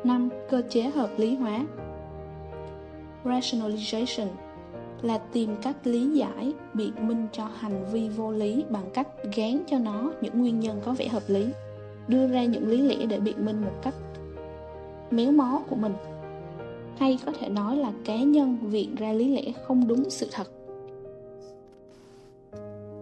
5. 0.03 0.29
Cơ 0.49 0.61
chế 0.69 0.81
hợp 0.81 1.09
lý 1.17 1.35
hóa. 1.35 1.65
Rationalization 3.23 4.27
là 5.01 5.17
tìm 5.17 5.55
cách 5.61 5.75
lý 5.83 6.11
giải, 6.11 6.53
biện 6.73 7.07
minh 7.07 7.27
cho 7.31 7.45
hành 7.45 7.85
vi 7.91 8.09
vô 8.09 8.31
lý 8.31 8.63
bằng 8.69 8.89
cách 8.93 9.07
gán 9.35 9.59
cho 9.67 9.79
nó 9.79 10.11
những 10.21 10.39
nguyên 10.39 10.59
nhân 10.59 10.81
có 10.85 10.93
vẻ 10.93 11.07
hợp 11.07 11.23
lý, 11.27 11.47
đưa 12.07 12.27
ra 12.27 12.43
những 12.43 12.67
lý 12.67 12.81
lẽ 12.81 13.05
để 13.05 13.19
biện 13.19 13.45
minh 13.45 13.61
một 13.61 13.73
cách 13.81 13.93
méo 15.11 15.31
mó 15.31 15.61
của 15.69 15.75
mình 15.75 15.93
hay 16.99 17.17
có 17.25 17.31
thể 17.39 17.49
nói 17.49 17.77
là 17.77 17.91
cá 18.05 18.17
nhân 18.17 18.57
viện 18.61 18.95
ra 18.95 19.13
lý 19.13 19.27
lẽ 19.27 19.51
không 19.63 19.87
đúng 19.87 20.09
sự 20.09 20.27
thật. 20.31 20.51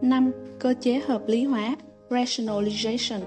5. 0.02 0.32
Cơ 0.60 0.74
chế 0.82 1.00
hợp 1.00 1.28
lý 1.28 1.44
hóa 1.44 1.76
Rationalization 2.10 3.20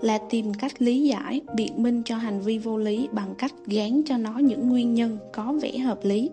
là 0.00 0.18
tìm 0.30 0.54
cách 0.54 0.82
lý 0.82 1.02
giải, 1.02 1.40
biện 1.54 1.82
minh 1.82 2.02
cho 2.04 2.16
hành 2.16 2.40
vi 2.40 2.58
vô 2.58 2.78
lý 2.78 3.08
bằng 3.12 3.34
cách 3.38 3.52
gán 3.66 4.02
cho 4.06 4.16
nó 4.16 4.38
những 4.38 4.68
nguyên 4.68 4.94
nhân 4.94 5.18
có 5.32 5.52
vẻ 5.62 5.78
hợp 5.78 5.98
lý, 6.02 6.30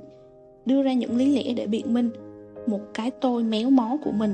đưa 0.66 0.84
ra 0.84 0.94
những 0.94 1.18
lý 1.18 1.36
lẽ 1.36 1.54
để 1.54 1.68
biện 1.68 1.94
minh 1.94 2.10
một 2.68 2.82
cái 2.94 3.12
tôi 3.12 3.44
méo 3.44 3.70
mó 3.70 3.98
của 4.04 4.12
mình, 4.12 4.34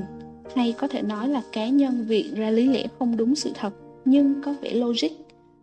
hay 0.54 0.74
có 0.78 0.88
thể 0.88 1.02
nói 1.02 1.28
là 1.28 1.42
cá 1.52 1.68
nhân 1.68 2.04
viện 2.08 2.34
ra 2.34 2.50
lý 2.50 2.66
lẽ 2.66 2.86
không 2.98 3.16
đúng 3.16 3.34
sự 3.34 3.50
thật 3.54 3.72
nhưng 4.04 4.42
có 4.42 4.54
vẻ 4.62 4.74
logic, 4.74 5.10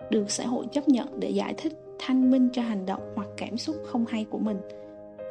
được 0.10 0.32
xã 0.32 0.46
hội 0.46 0.66
chấp 0.72 0.90
nhận 0.90 1.20
để 1.20 1.30
giải 1.30 1.54
thích 1.58 1.74
thanh 2.00 2.32
minh 2.32 2.50
cho 2.54 2.62
hành 2.62 2.86
động 2.86 3.02
hoặc 3.16 3.28
cảm 3.38 3.58
xúc 3.58 3.76
không 3.86 4.06
hay 4.06 4.26
của 4.30 4.38
mình, 4.38 4.58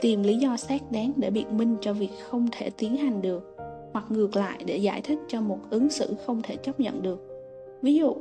tìm 0.01 0.23
lý 0.23 0.37
do 0.37 0.57
xác 0.57 0.93
đáng 0.93 1.13
để 1.17 1.31
biện 1.31 1.57
minh 1.57 1.77
cho 1.81 1.93
việc 1.93 2.11
không 2.29 2.49
thể 2.53 2.71
tiến 2.71 2.97
hành 2.97 3.23
được, 3.23 3.57
hoặc 3.93 4.05
ngược 4.09 4.37
lại 4.37 4.59
để 4.67 4.77
giải 4.77 5.01
thích 5.01 5.19
cho 5.29 5.41
một 5.41 5.59
ứng 5.71 5.91
xử 5.91 6.15
không 6.27 6.43
thể 6.43 6.57
chấp 6.57 6.81
nhận 6.81 7.03
được. 7.03 7.29
Ví 7.83 7.95
dụ, 7.95 8.15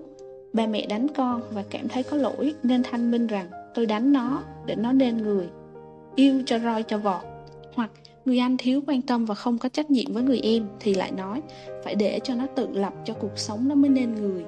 bà 0.53 0.67
mẹ 0.67 0.85
đánh 0.85 1.07
con 1.15 1.41
và 1.51 1.63
cảm 1.69 1.87
thấy 1.87 2.03
có 2.03 2.17
lỗi 2.17 2.53
nên 2.63 2.83
thanh 2.83 3.11
minh 3.11 3.27
rằng, 3.27 3.47
tôi 3.73 3.85
đánh 3.85 4.13
nó 4.13 4.43
để 4.65 4.75
nó 4.75 4.91
nên 4.91 5.17
người, 5.17 5.49
yêu 6.15 6.43
cho 6.45 6.59
roi 6.59 6.83
cho 6.83 6.97
vọt. 6.97 7.21
Hoặc, 7.73 7.91
người 8.25 8.39
anh 8.39 8.57
thiếu 8.57 8.81
quan 8.87 9.01
tâm 9.01 9.25
và 9.25 9.35
không 9.35 9.57
có 9.57 9.69
trách 9.69 9.91
nhiệm 9.91 10.13
với 10.13 10.23
người 10.23 10.39
em, 10.43 10.67
thì 10.79 10.93
lại 10.93 11.11
nói, 11.11 11.41
phải 11.83 11.95
để 11.95 12.19
cho 12.23 12.35
nó 12.35 12.47
tự 12.55 12.67
lập 12.71 12.93
cho 13.05 13.13
cuộc 13.13 13.37
sống 13.37 13.67
nó 13.67 13.75
mới 13.75 13.89
nên 13.89 14.15
người 14.15 14.45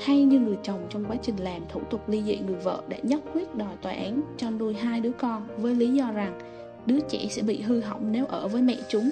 hay 0.00 0.22
như 0.22 0.40
người 0.40 0.58
chồng 0.62 0.86
trong 0.90 1.04
quá 1.04 1.16
trình 1.22 1.36
làm 1.36 1.62
thủ 1.68 1.80
tục 1.90 2.08
ly 2.08 2.22
dị 2.22 2.38
người 2.38 2.56
vợ 2.56 2.82
đã 2.88 2.96
nhất 3.02 3.20
quyết 3.32 3.54
đòi 3.54 3.76
tòa 3.82 3.92
án 3.92 4.22
cho 4.36 4.50
nuôi 4.50 4.74
hai 4.74 5.00
đứa 5.00 5.12
con 5.12 5.46
với 5.56 5.74
lý 5.74 5.88
do 5.88 6.12
rằng 6.12 6.40
đứa 6.86 7.00
trẻ 7.08 7.26
sẽ 7.30 7.42
bị 7.42 7.60
hư 7.60 7.80
hỏng 7.80 8.12
nếu 8.12 8.26
ở 8.26 8.48
với 8.48 8.62
mẹ 8.62 8.76
chúng. 8.88 9.10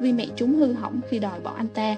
Vì 0.00 0.12
mẹ 0.12 0.26
chúng 0.36 0.54
hư 0.54 0.72
hỏng 0.72 1.00
khi 1.08 1.18
đòi 1.18 1.40
bỏ 1.40 1.52
anh 1.56 1.68
ta. 1.68 1.96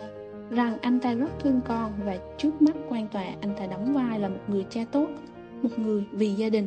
Rằng 0.51 0.79
anh 0.81 1.01
ta 1.01 1.15
rất 1.15 1.31
thương 1.41 1.61
con 1.69 1.93
và 2.05 2.19
trước 2.39 2.63
mắt 2.63 2.77
quan 2.89 3.09
tòa 3.09 3.25
anh 3.41 3.55
ta 3.59 3.67
đóng 3.67 3.95
vai 3.95 4.21
là 4.21 4.29
một 4.29 4.41
người 4.49 4.65
cha 4.71 4.81
tốt, 4.93 5.07
một 5.63 5.79
người 5.79 6.05
vì 6.13 6.31
gia 6.31 6.49
đình. 6.49 6.67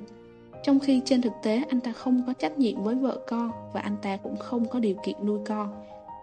Trong 0.64 0.80
khi 0.80 1.02
trên 1.06 1.22
thực 1.22 1.34
tế 1.44 1.64
anh 1.70 1.80
ta 1.80 1.92
không 1.92 2.24
có 2.28 2.34
trách 2.34 2.58
nhiệm 2.58 2.84
với 2.84 2.96
vợ 2.96 3.20
con 3.28 3.52
và 3.74 3.82
anh 3.82 3.98
ta 4.02 4.18
cũng 4.18 4.38
không 4.38 4.68
có 4.68 4.80
điều 4.80 4.96
kiện 5.06 5.16
nuôi 5.26 5.40
con 5.46 5.70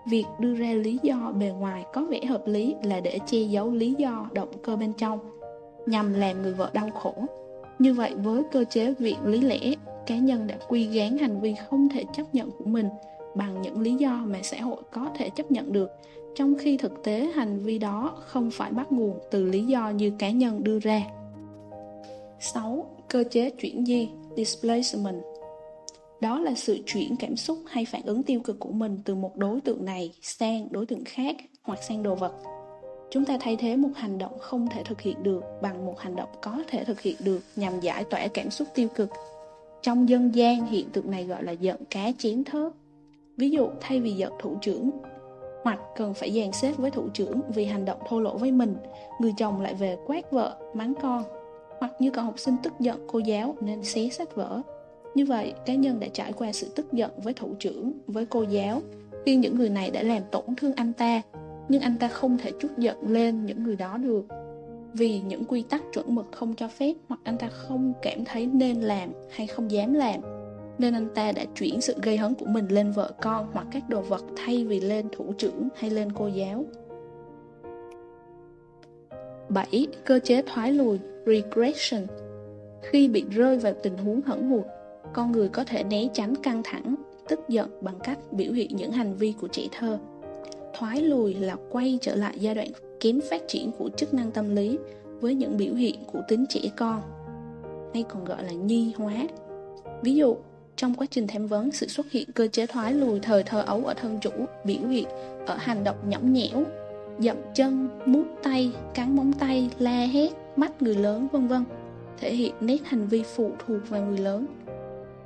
việc 0.07 0.25
đưa 0.39 0.55
ra 0.55 0.73
lý 0.73 0.99
do 1.03 1.33
bề 1.39 1.47
ngoài 1.47 1.85
có 1.93 2.05
vẻ 2.05 2.25
hợp 2.25 2.47
lý 2.47 2.75
là 2.83 3.01
để 3.01 3.19
che 3.27 3.39
giấu 3.39 3.71
lý 3.71 3.95
do 3.99 4.29
động 4.33 4.49
cơ 4.63 4.77
bên 4.77 4.93
trong, 4.93 5.19
nhằm 5.87 6.15
làm 6.15 6.43
người 6.43 6.55
vợ 6.55 6.71
đau 6.73 6.91
khổ 6.91 7.15
như 7.79 7.95
vậy, 7.95 8.15
với 8.15 8.43
cơ 8.53 8.65
chế 8.71 8.95
viện 8.99 9.25
lý 9.25 9.41
lẽ, 9.41 9.75
cá 10.07 10.17
nhân 10.17 10.47
đã 10.47 10.59
quy 10.69 10.87
gán 10.87 11.19
hành 11.19 11.41
vi 11.41 11.55
không 11.69 11.89
thể 11.89 12.05
chấp 12.15 12.35
nhận 12.35 12.51
của 12.51 12.65
mình 12.65 12.89
bằng 13.35 13.63
những 13.63 13.81
lý 13.81 13.95
do 13.95 14.23
mà 14.25 14.39
xã 14.43 14.61
hội 14.61 14.83
có 14.93 15.11
thể 15.17 15.31
chấp 15.31 15.51
nhận 15.51 15.73
được, 15.73 15.91
trong 16.35 16.55
khi 16.59 16.77
thực 16.77 17.03
tế 17.05 17.31
hành 17.35 17.59
vi 17.59 17.79
đó 17.79 18.13
không 18.19 18.51
phải 18.53 18.71
bắt 18.71 18.93
nguồn 18.93 19.19
từ 19.31 19.45
lý 19.45 19.65
do 19.65 19.91
như 19.91 20.13
cá 20.19 20.31
nhân 20.31 20.65
đưa 20.65 20.79
ra 20.79 21.03
6. 22.41 22.87
Cơ 23.09 23.25
chế 23.31 23.51
chuyển 23.51 23.87
di, 23.87 24.09
displacement 24.37 25.23
đó 26.23 26.41
là 26.41 26.55
sự 26.55 26.79
chuyển 26.87 27.17
cảm 27.17 27.37
xúc 27.37 27.59
hay 27.67 27.85
phản 27.85 28.03
ứng 28.03 28.23
tiêu 28.23 28.41
cực 28.41 28.59
của 28.59 28.73
mình 28.73 28.99
từ 29.05 29.15
một 29.15 29.37
đối 29.37 29.61
tượng 29.61 29.85
này 29.85 30.13
sang 30.23 30.69
đối 30.71 30.87
tượng 30.87 31.05
khác 31.05 31.37
hoặc 31.63 31.83
sang 31.83 32.03
đồ 32.03 32.15
vật. 32.15 32.33
Chúng 33.11 33.25
ta 33.25 33.39
thay 33.41 33.57
thế 33.57 33.77
một 33.77 33.89
hành 33.97 34.19
động 34.19 34.39
không 34.39 34.69
thể 34.69 34.83
thực 34.85 35.01
hiện 35.01 35.23
được 35.23 35.45
bằng 35.63 35.87
một 35.87 35.99
hành 35.99 36.17
động 36.17 36.29
có 36.43 36.59
thể 36.69 36.85
thực 36.85 37.01
hiện 37.01 37.17
được 37.25 37.41
nhằm 37.57 37.81
giải 37.81 38.05
tỏa 38.05 38.29
cảm 38.29 38.51
xúc 38.51 38.69
tiêu 38.75 38.89
cực. 38.89 39.11
Trong 39.83 40.09
dân 40.09 40.35
gian, 40.35 40.67
hiện 40.67 40.91
tượng 40.91 41.11
này 41.11 41.25
gọi 41.25 41.45
là 41.45 41.53
giận 41.53 41.85
cá 41.91 42.13
chém 42.19 42.45
thớt. 42.45 42.73
Ví 43.37 43.51
dụ, 43.51 43.69
thay 43.81 44.01
vì 44.01 44.13
giận 44.13 44.33
thủ 44.41 44.57
trưởng, 44.61 44.91
hoặc 45.63 45.79
cần 45.97 46.15
phải 46.15 46.33
dàn 46.33 46.53
xếp 46.53 46.73
với 46.77 46.91
thủ 46.91 47.09
trưởng 47.09 47.41
vì 47.55 47.65
hành 47.65 47.85
động 47.85 47.99
thô 48.09 48.21
lỗ 48.21 48.37
với 48.39 48.51
mình, 48.51 48.77
người 49.21 49.33
chồng 49.37 49.61
lại 49.61 49.75
về 49.75 49.97
quát 50.07 50.31
vợ, 50.31 50.57
mắng 50.75 50.95
con. 51.03 51.25
Hoặc 51.79 51.93
như 51.99 52.11
cậu 52.11 52.25
học 52.25 52.39
sinh 52.39 52.57
tức 52.63 52.73
giận, 52.81 53.07
cô 53.13 53.19
giáo, 53.19 53.55
nên 53.61 53.85
xé 53.85 54.09
sách 54.09 54.35
vở 54.37 54.63
như 55.15 55.25
vậy, 55.25 55.55
cá 55.67 55.75
nhân 55.75 56.01
đã 56.01 56.07
trải 56.13 56.33
qua 56.33 56.53
sự 56.53 56.69
tức 56.75 56.93
giận 56.93 57.11
với 57.23 57.35
thủ 57.35 57.55
trưởng, 57.59 57.93
với 58.07 58.27
cô 58.27 58.43
giáo, 58.43 58.83
khi 59.27 59.37
những 59.37 59.57
người 59.57 59.71
này 59.71 59.91
đã 59.91 60.03
làm 60.03 60.23
tổn 60.31 60.45
thương 60.57 60.73
anh 60.77 60.93
ta, 60.93 61.23
nhưng 61.69 61.81
anh 61.81 61.97
ta 61.99 62.09
không 62.09 62.39
thể 62.39 62.53
chút 62.61 62.69
giận 62.79 62.97
lên 63.09 63.47
những 63.47 63.65
người 63.65 63.77
đó 63.77 63.97
được. 63.97 64.25
Vì 64.93 65.21
những 65.21 65.45
quy 65.45 65.63
tắc 65.63 65.83
chuẩn 65.93 66.15
mực 66.15 66.27
không 66.33 66.55
cho 66.55 66.69
phép 66.69 66.93
hoặc 67.09 67.21
anh 67.25 67.39
ta 67.39 67.49
không 67.49 67.93
cảm 68.03 68.25
thấy 68.25 68.47
nên 68.47 68.81
làm 68.81 69.13
hay 69.31 69.47
không 69.47 69.71
dám 69.71 69.95
làm. 69.95 70.21
Nên 70.79 70.95
anh 70.95 71.09
ta 71.15 71.33
đã 71.33 71.45
chuyển 71.55 71.81
sự 71.81 71.95
gây 72.03 72.17
hấn 72.17 72.35
của 72.35 72.47
mình 72.47 72.69
lên 72.69 72.91
vợ 72.91 73.13
con 73.23 73.47
hoặc 73.53 73.67
các 73.73 73.89
đồ 73.89 74.01
vật 74.01 74.25
thay 74.37 74.65
vì 74.65 74.81
lên 74.81 75.09
thủ 75.13 75.33
trưởng 75.33 75.69
hay 75.77 75.91
lên 75.91 76.13
cô 76.13 76.27
giáo. 76.27 76.65
7. 79.49 79.87
Cơ 80.05 80.19
chế 80.25 80.43
thoái 80.47 80.73
lùi 80.73 80.99
Regression 81.27 82.07
Khi 82.83 83.09
bị 83.09 83.25
rơi 83.31 83.59
vào 83.59 83.73
tình 83.83 83.97
huống 83.97 84.21
hẫn 84.23 84.51
hụt 84.51 84.65
con 85.13 85.33
người 85.33 85.49
có 85.49 85.65
thể 85.65 85.85
né 85.85 86.09
tránh 86.15 86.35
căng 86.43 86.63
thẳng, 86.65 86.95
tức 87.29 87.41
giận 87.49 87.71
bằng 87.81 87.99
cách 88.05 88.19
biểu 88.33 88.53
hiện 88.53 88.77
những 88.77 88.93
hành 88.93 89.17
vi 89.17 89.35
của 89.41 89.49
trẻ 89.49 89.63
thơ. 89.79 89.99
Thoái 90.75 91.01
lùi 91.01 91.35
là 91.35 91.57
quay 91.71 91.99
trở 92.03 92.15
lại 92.15 92.35
giai 92.39 92.55
đoạn 92.55 92.69
kém 93.01 93.21
phát 93.31 93.43
triển 93.49 93.71
của 93.79 93.91
chức 93.97 94.15
năng 94.15 94.31
tâm 94.31 94.57
lý 94.57 94.79
với 95.21 95.35
những 95.35 95.57
biểu 95.57 95.75
hiện 95.75 95.95
của 96.13 96.21
tính 96.29 96.45
trẻ 96.49 96.61
con, 96.77 97.03
hay 97.95 98.03
còn 98.03 98.25
gọi 98.25 98.45
là 98.45 98.53
nhi 98.53 98.93
hóa. 98.97 99.13
Ví 100.03 100.15
dụ, 100.15 100.37
trong 100.77 100.95
quá 100.95 101.07
trình 101.11 101.27
tham 101.27 101.47
vấn, 101.47 101.73
sự 101.73 101.89
xuất 101.89 102.11
hiện 102.11 102.29
cơ 102.35 102.47
chế 102.47 102.67
thoái 102.67 102.95
lùi 102.95 103.21
thời 103.21 103.43
thơ 103.43 103.63
ấu 103.63 103.85
ở 103.85 103.95
thân 103.95 104.19
chủ, 104.21 104.31
biểu 104.65 104.89
hiện 104.89 105.05
ở 105.47 105.57
hành 105.57 105.85
động 105.85 105.97
nhõng 106.09 106.33
nhẽo, 106.33 106.65
dậm 107.19 107.37
chân, 107.55 107.89
mút 108.07 108.25
tay, 108.43 108.73
cắn 108.95 109.17
móng 109.17 109.33
tay, 109.33 109.71
la 109.79 110.07
hét, 110.07 110.33
mắt 110.57 110.83
người 110.83 110.95
lớn, 110.95 111.29
vân 111.33 111.49
vân, 111.49 111.65
thể 112.19 112.35
hiện 112.35 112.55
nét 112.61 112.79
hành 112.85 113.07
vi 113.09 113.23
phụ 113.23 113.51
thuộc 113.67 113.89
vào 113.89 114.03
người 114.03 114.19
lớn 114.19 114.47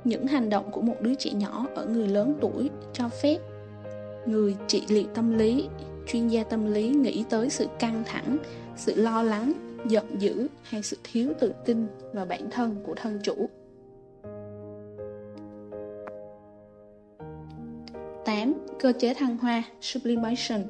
những 0.07 0.27
hành 0.27 0.49
động 0.49 0.71
của 0.71 0.81
một 0.81 0.95
đứa 1.01 1.15
trẻ 1.15 1.31
nhỏ 1.31 1.65
ở 1.75 1.85
người 1.85 2.07
lớn 2.07 2.37
tuổi 2.41 2.69
cho 2.93 3.09
phép 3.09 3.37
người 4.25 4.55
trị 4.67 4.83
liệu 4.89 5.05
tâm 5.13 5.37
lý 5.37 5.67
chuyên 6.07 6.27
gia 6.27 6.43
tâm 6.43 6.73
lý 6.73 6.89
nghĩ 6.89 7.23
tới 7.29 7.49
sự 7.49 7.67
căng 7.79 8.03
thẳng 8.05 8.37
sự 8.75 8.95
lo 8.95 9.23
lắng 9.23 9.53
giận 9.89 10.05
dữ 10.19 10.47
hay 10.63 10.83
sự 10.83 10.97
thiếu 11.03 11.33
tự 11.39 11.53
tin 11.65 11.87
vào 12.13 12.25
bản 12.25 12.49
thân 12.51 12.75
của 12.85 12.95
thân 12.95 13.19
chủ 13.23 13.49
8. 18.27 18.53
Cơ 18.79 18.93
chế 18.99 19.13
thăng 19.13 19.37
hoa 19.37 19.63
sublimation 19.81 20.63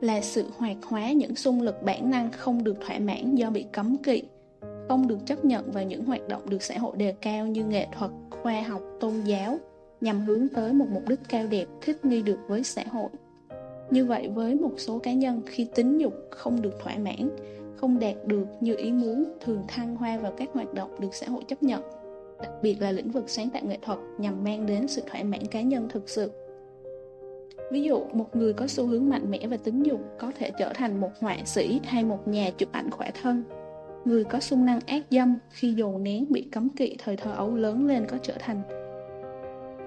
là 0.00 0.20
sự 0.20 0.44
hoạt 0.56 0.76
hóa 0.82 1.12
những 1.12 1.36
xung 1.36 1.62
lực 1.62 1.82
bản 1.82 2.10
năng 2.10 2.30
không 2.30 2.64
được 2.64 2.76
thỏa 2.86 2.98
mãn 2.98 3.34
do 3.34 3.50
bị 3.50 3.66
cấm 3.72 3.96
kỵ, 3.96 4.22
không 4.90 5.08
được 5.08 5.26
chấp 5.26 5.44
nhận 5.44 5.70
vào 5.70 5.84
những 5.84 6.04
hoạt 6.04 6.28
động 6.28 6.42
được 6.50 6.62
xã 6.62 6.78
hội 6.78 6.96
đề 6.96 7.14
cao 7.20 7.46
như 7.46 7.64
nghệ 7.64 7.86
thuật, 7.98 8.10
khoa 8.30 8.62
học, 8.62 8.82
tôn 9.00 9.12
giáo, 9.24 9.58
nhằm 10.00 10.20
hướng 10.20 10.48
tới 10.48 10.72
một 10.72 10.86
mục 10.90 11.02
đích 11.08 11.18
cao 11.28 11.46
đẹp 11.50 11.64
thích 11.80 12.04
nghi 12.04 12.22
được 12.22 12.38
với 12.48 12.64
xã 12.64 12.84
hội. 12.90 13.08
Như 13.90 14.04
vậy 14.04 14.28
với 14.34 14.54
một 14.54 14.72
số 14.76 14.98
cá 14.98 15.12
nhân 15.12 15.42
khi 15.46 15.66
tính 15.74 15.98
dục 15.98 16.14
không 16.30 16.62
được 16.62 16.80
thỏa 16.82 16.96
mãn, 16.98 17.30
không 17.76 17.98
đạt 17.98 18.14
được 18.26 18.46
như 18.60 18.76
ý 18.76 18.92
muốn 18.92 19.24
thường 19.40 19.64
thăng 19.68 19.96
hoa 19.96 20.18
vào 20.18 20.32
các 20.36 20.48
hoạt 20.52 20.74
động 20.74 21.00
được 21.00 21.14
xã 21.14 21.26
hội 21.28 21.42
chấp 21.48 21.62
nhận, 21.62 21.82
đặc 22.38 22.50
biệt 22.62 22.82
là 22.82 22.92
lĩnh 22.92 23.10
vực 23.10 23.24
sáng 23.26 23.50
tạo 23.50 23.62
nghệ 23.64 23.78
thuật 23.82 23.98
nhằm 24.18 24.44
mang 24.44 24.66
đến 24.66 24.88
sự 24.88 25.02
thỏa 25.10 25.22
mãn 25.22 25.46
cá 25.46 25.60
nhân 25.60 25.88
thực 25.88 26.08
sự. 26.08 26.30
Ví 27.72 27.82
dụ, 27.82 28.04
một 28.12 28.36
người 28.36 28.52
có 28.52 28.66
xu 28.66 28.86
hướng 28.86 29.08
mạnh 29.08 29.30
mẽ 29.30 29.46
và 29.46 29.56
tính 29.56 29.82
dục 29.82 30.00
có 30.18 30.32
thể 30.38 30.50
trở 30.58 30.72
thành 30.74 31.00
một 31.00 31.10
họa 31.20 31.36
sĩ 31.44 31.80
hay 31.84 32.04
một 32.04 32.28
nhà 32.28 32.50
chụp 32.58 32.68
ảnh 32.72 32.90
khỏa 32.90 33.10
thân. 33.22 33.44
Người 34.04 34.24
có 34.24 34.40
xung 34.40 34.64
năng 34.64 34.80
ác 34.86 35.02
dâm 35.10 35.34
khi 35.50 35.72
dồn 35.72 36.02
nén 36.02 36.26
bị 36.28 36.48
cấm 36.52 36.68
kỵ 36.68 36.96
thời 36.98 37.16
thơ 37.16 37.32
ấu 37.32 37.54
lớn 37.54 37.86
lên 37.86 38.06
có 38.10 38.16
trở 38.22 38.34
thành 38.38 38.62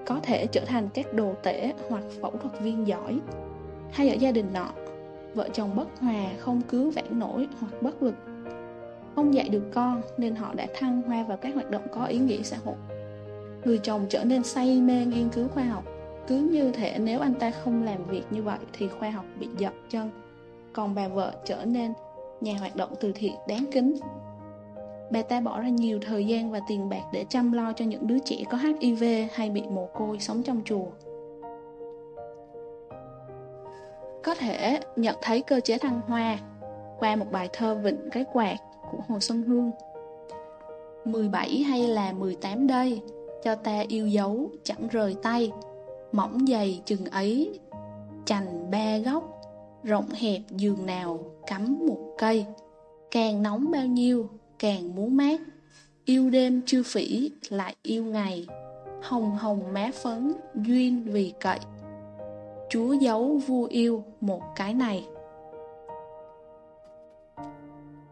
có 0.06 0.20
thể 0.22 0.46
trở 0.46 0.64
thành 0.64 0.88
các 0.94 1.14
đồ 1.14 1.34
tể 1.42 1.72
hoặc 1.88 2.04
phẫu 2.20 2.30
thuật 2.30 2.60
viên 2.60 2.86
giỏi. 2.86 3.20
Hay 3.92 4.08
ở 4.08 4.14
gia 4.14 4.32
đình 4.32 4.46
nọ, 4.52 4.68
vợ 5.34 5.48
chồng 5.48 5.76
bất 5.76 5.88
hòa 6.00 6.24
không 6.38 6.62
cứu 6.68 6.90
vãn 6.90 7.18
nổi 7.18 7.48
hoặc 7.60 7.82
bất 7.82 8.02
lực. 8.02 8.14
Không 9.14 9.34
dạy 9.34 9.48
được 9.48 9.70
con 9.74 10.02
nên 10.18 10.34
họ 10.34 10.54
đã 10.54 10.66
thăng 10.74 11.02
hoa 11.02 11.24
vào 11.24 11.36
các 11.36 11.54
hoạt 11.54 11.70
động 11.70 11.86
có 11.92 12.04
ý 12.04 12.18
nghĩa 12.18 12.42
xã 12.42 12.56
hội. 12.64 12.76
Người 13.64 13.78
chồng 13.78 14.06
trở 14.08 14.24
nên 14.24 14.42
say 14.42 14.80
mê 14.80 15.04
nghiên 15.04 15.28
cứu 15.28 15.48
khoa 15.48 15.64
học 15.64 15.84
cứ 16.26 16.36
như 16.36 16.72
thể 16.72 16.98
nếu 16.98 17.20
anh 17.20 17.34
ta 17.34 17.50
không 17.50 17.82
làm 17.82 18.04
việc 18.04 18.22
như 18.30 18.42
vậy 18.42 18.58
thì 18.72 18.88
khoa 18.88 19.10
học 19.10 19.24
bị 19.40 19.48
dập 19.58 19.72
chân 19.90 20.10
còn 20.72 20.94
bà 20.94 21.08
vợ 21.08 21.32
trở 21.44 21.64
nên 21.64 21.92
nhà 22.40 22.56
hoạt 22.58 22.76
động 22.76 22.90
từ 23.00 23.12
thiện 23.14 23.34
đáng 23.48 23.64
kính. 23.72 23.96
Bà 25.10 25.22
ta 25.22 25.40
bỏ 25.40 25.60
ra 25.60 25.68
nhiều 25.68 25.98
thời 26.02 26.26
gian 26.26 26.50
và 26.50 26.60
tiền 26.68 26.88
bạc 26.88 27.02
để 27.12 27.24
chăm 27.28 27.52
lo 27.52 27.72
cho 27.72 27.84
những 27.84 28.06
đứa 28.06 28.18
trẻ 28.18 28.36
có 28.50 28.58
hiv 28.58 29.04
hay 29.32 29.50
bị 29.50 29.62
mồ 29.62 29.86
côi 29.86 30.18
sống 30.18 30.42
trong 30.42 30.62
chùa. 30.64 30.86
Có 34.22 34.34
thể 34.34 34.80
nhận 34.96 35.16
thấy 35.22 35.42
cơ 35.42 35.60
chế 35.60 35.78
thăng 35.78 36.00
hoa 36.06 36.38
qua 36.98 37.16
một 37.16 37.26
bài 37.32 37.48
thơ 37.52 37.74
Vịnh 37.74 38.10
cái 38.12 38.24
quạt 38.32 38.56
của 38.90 38.98
Hồ 39.08 39.20
Xuân 39.20 39.42
Hương. 39.42 39.70
17 41.04 41.62
hay 41.62 41.88
là 41.88 42.12
18 42.12 42.66
đây, 42.66 43.00
Cho 43.42 43.54
ta 43.54 43.84
yêu 43.88 44.06
dấu 44.06 44.50
chẳng 44.62 44.88
rời 44.88 45.16
tay, 45.22 45.52
mỏng 46.12 46.38
dày 46.48 46.82
chừng 46.84 47.04
ấy, 47.04 47.60
chành 48.24 48.70
ba 48.70 48.98
góc, 48.98 49.42
rộng 49.82 50.08
hẹp 50.08 50.40
giường 50.50 50.86
nào 50.86 51.18
cắm 51.46 51.86
một 51.86 52.14
cây. 52.18 52.46
Càng 53.10 53.42
nóng 53.42 53.70
bao 53.70 53.86
nhiêu, 53.86 54.28
càng 54.58 54.94
muốn 54.94 55.16
mát. 55.16 55.40
Yêu 56.04 56.30
đêm 56.30 56.62
chưa 56.66 56.82
phỉ, 56.82 57.30
lại 57.48 57.74
yêu 57.82 58.04
ngày. 58.04 58.46
Hồng 59.02 59.36
hồng 59.36 59.72
má 59.72 59.90
phấn, 60.02 60.32
duyên 60.54 61.04
vì 61.04 61.32
cậy. 61.40 61.58
Chúa 62.70 62.92
giấu 62.92 63.40
vua 63.46 63.64
yêu 63.64 64.04
một 64.20 64.42
cái 64.56 64.74
này. 64.74 65.06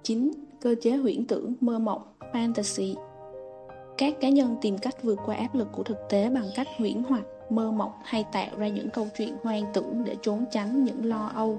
9. 0.02 0.30
Cơ 0.60 0.74
chế 0.82 0.96
huyễn 0.96 1.26
tưởng 1.26 1.54
mơ 1.60 1.78
mộng, 1.78 2.02
fantasy. 2.32 2.94
Các 3.98 4.14
cá 4.20 4.28
nhân 4.28 4.56
tìm 4.60 4.78
cách 4.78 5.02
vượt 5.02 5.18
qua 5.26 5.36
áp 5.36 5.54
lực 5.54 5.68
của 5.72 5.82
thực 5.82 5.98
tế 6.08 6.30
bằng 6.30 6.46
cách 6.54 6.66
huyễn 6.78 7.02
hoặc 7.08 7.22
mơ 7.50 7.70
mộng 7.70 7.92
hay 8.04 8.24
tạo 8.32 8.48
ra 8.56 8.68
những 8.68 8.90
câu 8.90 9.06
chuyện 9.18 9.36
hoang 9.42 9.64
tưởng 9.74 10.04
để 10.04 10.16
trốn 10.22 10.44
tránh 10.50 10.84
những 10.84 11.04
lo 11.04 11.30
âu. 11.34 11.58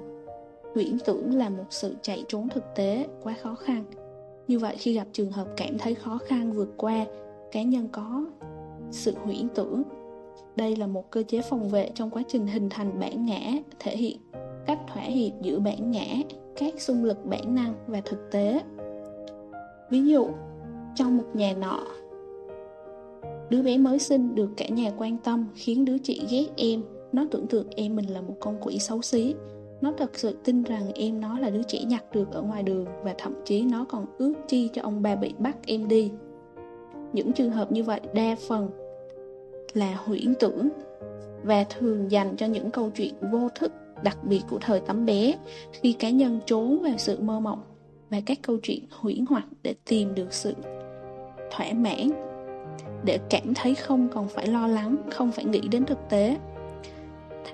Huyễn 0.74 0.98
tưởng 1.04 1.34
là 1.34 1.48
một 1.48 1.64
sự 1.70 1.96
chạy 2.02 2.24
trốn 2.28 2.48
thực 2.48 2.64
tế 2.74 3.06
quá 3.22 3.34
khó 3.42 3.54
khăn. 3.54 3.84
Như 4.48 4.58
vậy 4.58 4.76
khi 4.78 4.92
gặp 4.92 5.06
trường 5.12 5.32
hợp 5.32 5.48
cảm 5.56 5.78
thấy 5.78 5.94
khó 5.94 6.18
khăn 6.26 6.52
vượt 6.52 6.74
qua, 6.76 7.06
cá 7.52 7.62
nhân 7.62 7.88
có 7.92 8.26
sự 8.90 9.14
huyễn 9.24 9.48
tưởng. 9.54 9.82
Đây 10.56 10.76
là 10.76 10.86
một 10.86 11.10
cơ 11.10 11.22
chế 11.22 11.42
phòng 11.42 11.68
vệ 11.68 11.90
trong 11.94 12.10
quá 12.10 12.22
trình 12.28 12.46
hình 12.46 12.68
thành 12.70 13.00
bản 13.00 13.26
ngã, 13.26 13.40
thể 13.78 13.96
hiện 13.96 14.18
cách 14.66 14.78
thỏa 14.94 15.02
hiệp 15.02 15.32
giữa 15.42 15.58
bản 15.58 15.90
ngã, 15.90 16.06
các 16.56 16.80
xung 16.80 17.04
lực 17.04 17.24
bản 17.24 17.54
năng 17.54 17.74
và 17.86 18.00
thực 18.04 18.30
tế. 18.30 18.60
Ví 19.90 20.06
dụ, 20.06 20.28
trong 20.94 21.16
một 21.16 21.24
nhà 21.34 21.54
nọ 21.60 21.80
Đứa 23.50 23.62
bé 23.62 23.78
mới 23.78 23.98
sinh 23.98 24.34
được 24.34 24.50
cả 24.56 24.68
nhà 24.68 24.90
quan 24.98 25.16
tâm 25.24 25.46
khiến 25.54 25.84
đứa 25.84 25.98
chị 25.98 26.26
ghét 26.30 26.46
em. 26.56 26.82
Nó 27.12 27.26
tưởng 27.30 27.46
tượng 27.46 27.66
em 27.76 27.96
mình 27.96 28.06
là 28.06 28.20
một 28.20 28.34
con 28.40 28.56
quỷ 28.60 28.78
xấu 28.78 29.02
xí. 29.02 29.34
Nó 29.80 29.92
thật 29.98 30.10
sự 30.18 30.36
tin 30.44 30.62
rằng 30.62 30.92
em 30.94 31.20
nó 31.20 31.38
là 31.38 31.50
đứa 31.50 31.62
trẻ 31.62 31.84
nhặt 31.84 32.04
được 32.12 32.32
ở 32.32 32.42
ngoài 32.42 32.62
đường 32.62 32.86
và 33.02 33.14
thậm 33.18 33.34
chí 33.44 33.62
nó 33.62 33.84
còn 33.88 34.06
ước 34.18 34.34
chi 34.48 34.70
cho 34.72 34.82
ông 34.82 35.02
bà 35.02 35.14
bị 35.16 35.34
bắt 35.38 35.56
em 35.66 35.88
đi. 35.88 36.10
Những 37.12 37.32
trường 37.32 37.50
hợp 37.50 37.72
như 37.72 37.84
vậy 37.84 38.00
đa 38.14 38.36
phần 38.48 38.70
là 39.72 39.94
huyễn 40.04 40.34
tưởng 40.40 40.68
và 41.42 41.64
thường 41.64 42.10
dành 42.10 42.36
cho 42.36 42.46
những 42.46 42.70
câu 42.70 42.90
chuyện 42.90 43.14
vô 43.32 43.48
thức, 43.54 43.72
đặc 44.02 44.18
biệt 44.24 44.40
của 44.50 44.58
thời 44.60 44.80
tấm 44.80 45.06
bé, 45.06 45.34
khi 45.72 45.92
cá 45.92 46.10
nhân 46.10 46.40
trốn 46.46 46.82
vào 46.82 46.94
sự 46.98 47.20
mơ 47.20 47.40
mộng 47.40 47.62
và 48.10 48.20
các 48.26 48.38
câu 48.42 48.56
chuyện 48.62 48.80
huyễn 48.90 49.24
hoặc 49.30 49.44
để 49.62 49.74
tìm 49.84 50.14
được 50.14 50.32
sự 50.32 50.54
thỏa 51.50 51.72
mãn, 51.72 52.10
để 53.04 53.18
cảm 53.30 53.54
thấy 53.54 53.74
không 53.74 54.08
còn 54.08 54.28
phải 54.28 54.46
lo 54.46 54.66
lắng, 54.66 54.96
không 55.10 55.32
phải 55.32 55.44
nghĩ 55.44 55.60
đến 55.68 55.84
thực 55.84 55.98
tế 56.10 56.36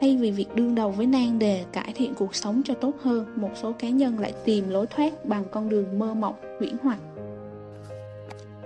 thay 0.00 0.16
vì 0.16 0.30
việc 0.30 0.54
đương 0.54 0.74
đầu 0.74 0.90
với 0.90 1.06
nan 1.06 1.38
đề, 1.38 1.64
cải 1.72 1.92
thiện 1.94 2.14
cuộc 2.14 2.34
sống 2.34 2.62
cho 2.64 2.74
tốt 2.74 2.94
hơn, 3.00 3.26
một 3.36 3.50
số 3.62 3.72
cá 3.72 3.88
nhân 3.88 4.18
lại 4.18 4.32
tìm 4.44 4.68
lối 4.68 4.86
thoát 4.86 5.24
bằng 5.24 5.44
con 5.50 5.68
đường 5.68 5.98
mơ 5.98 6.14
mộng, 6.14 6.34
huyễn 6.58 6.76
hoặc. 6.82 6.98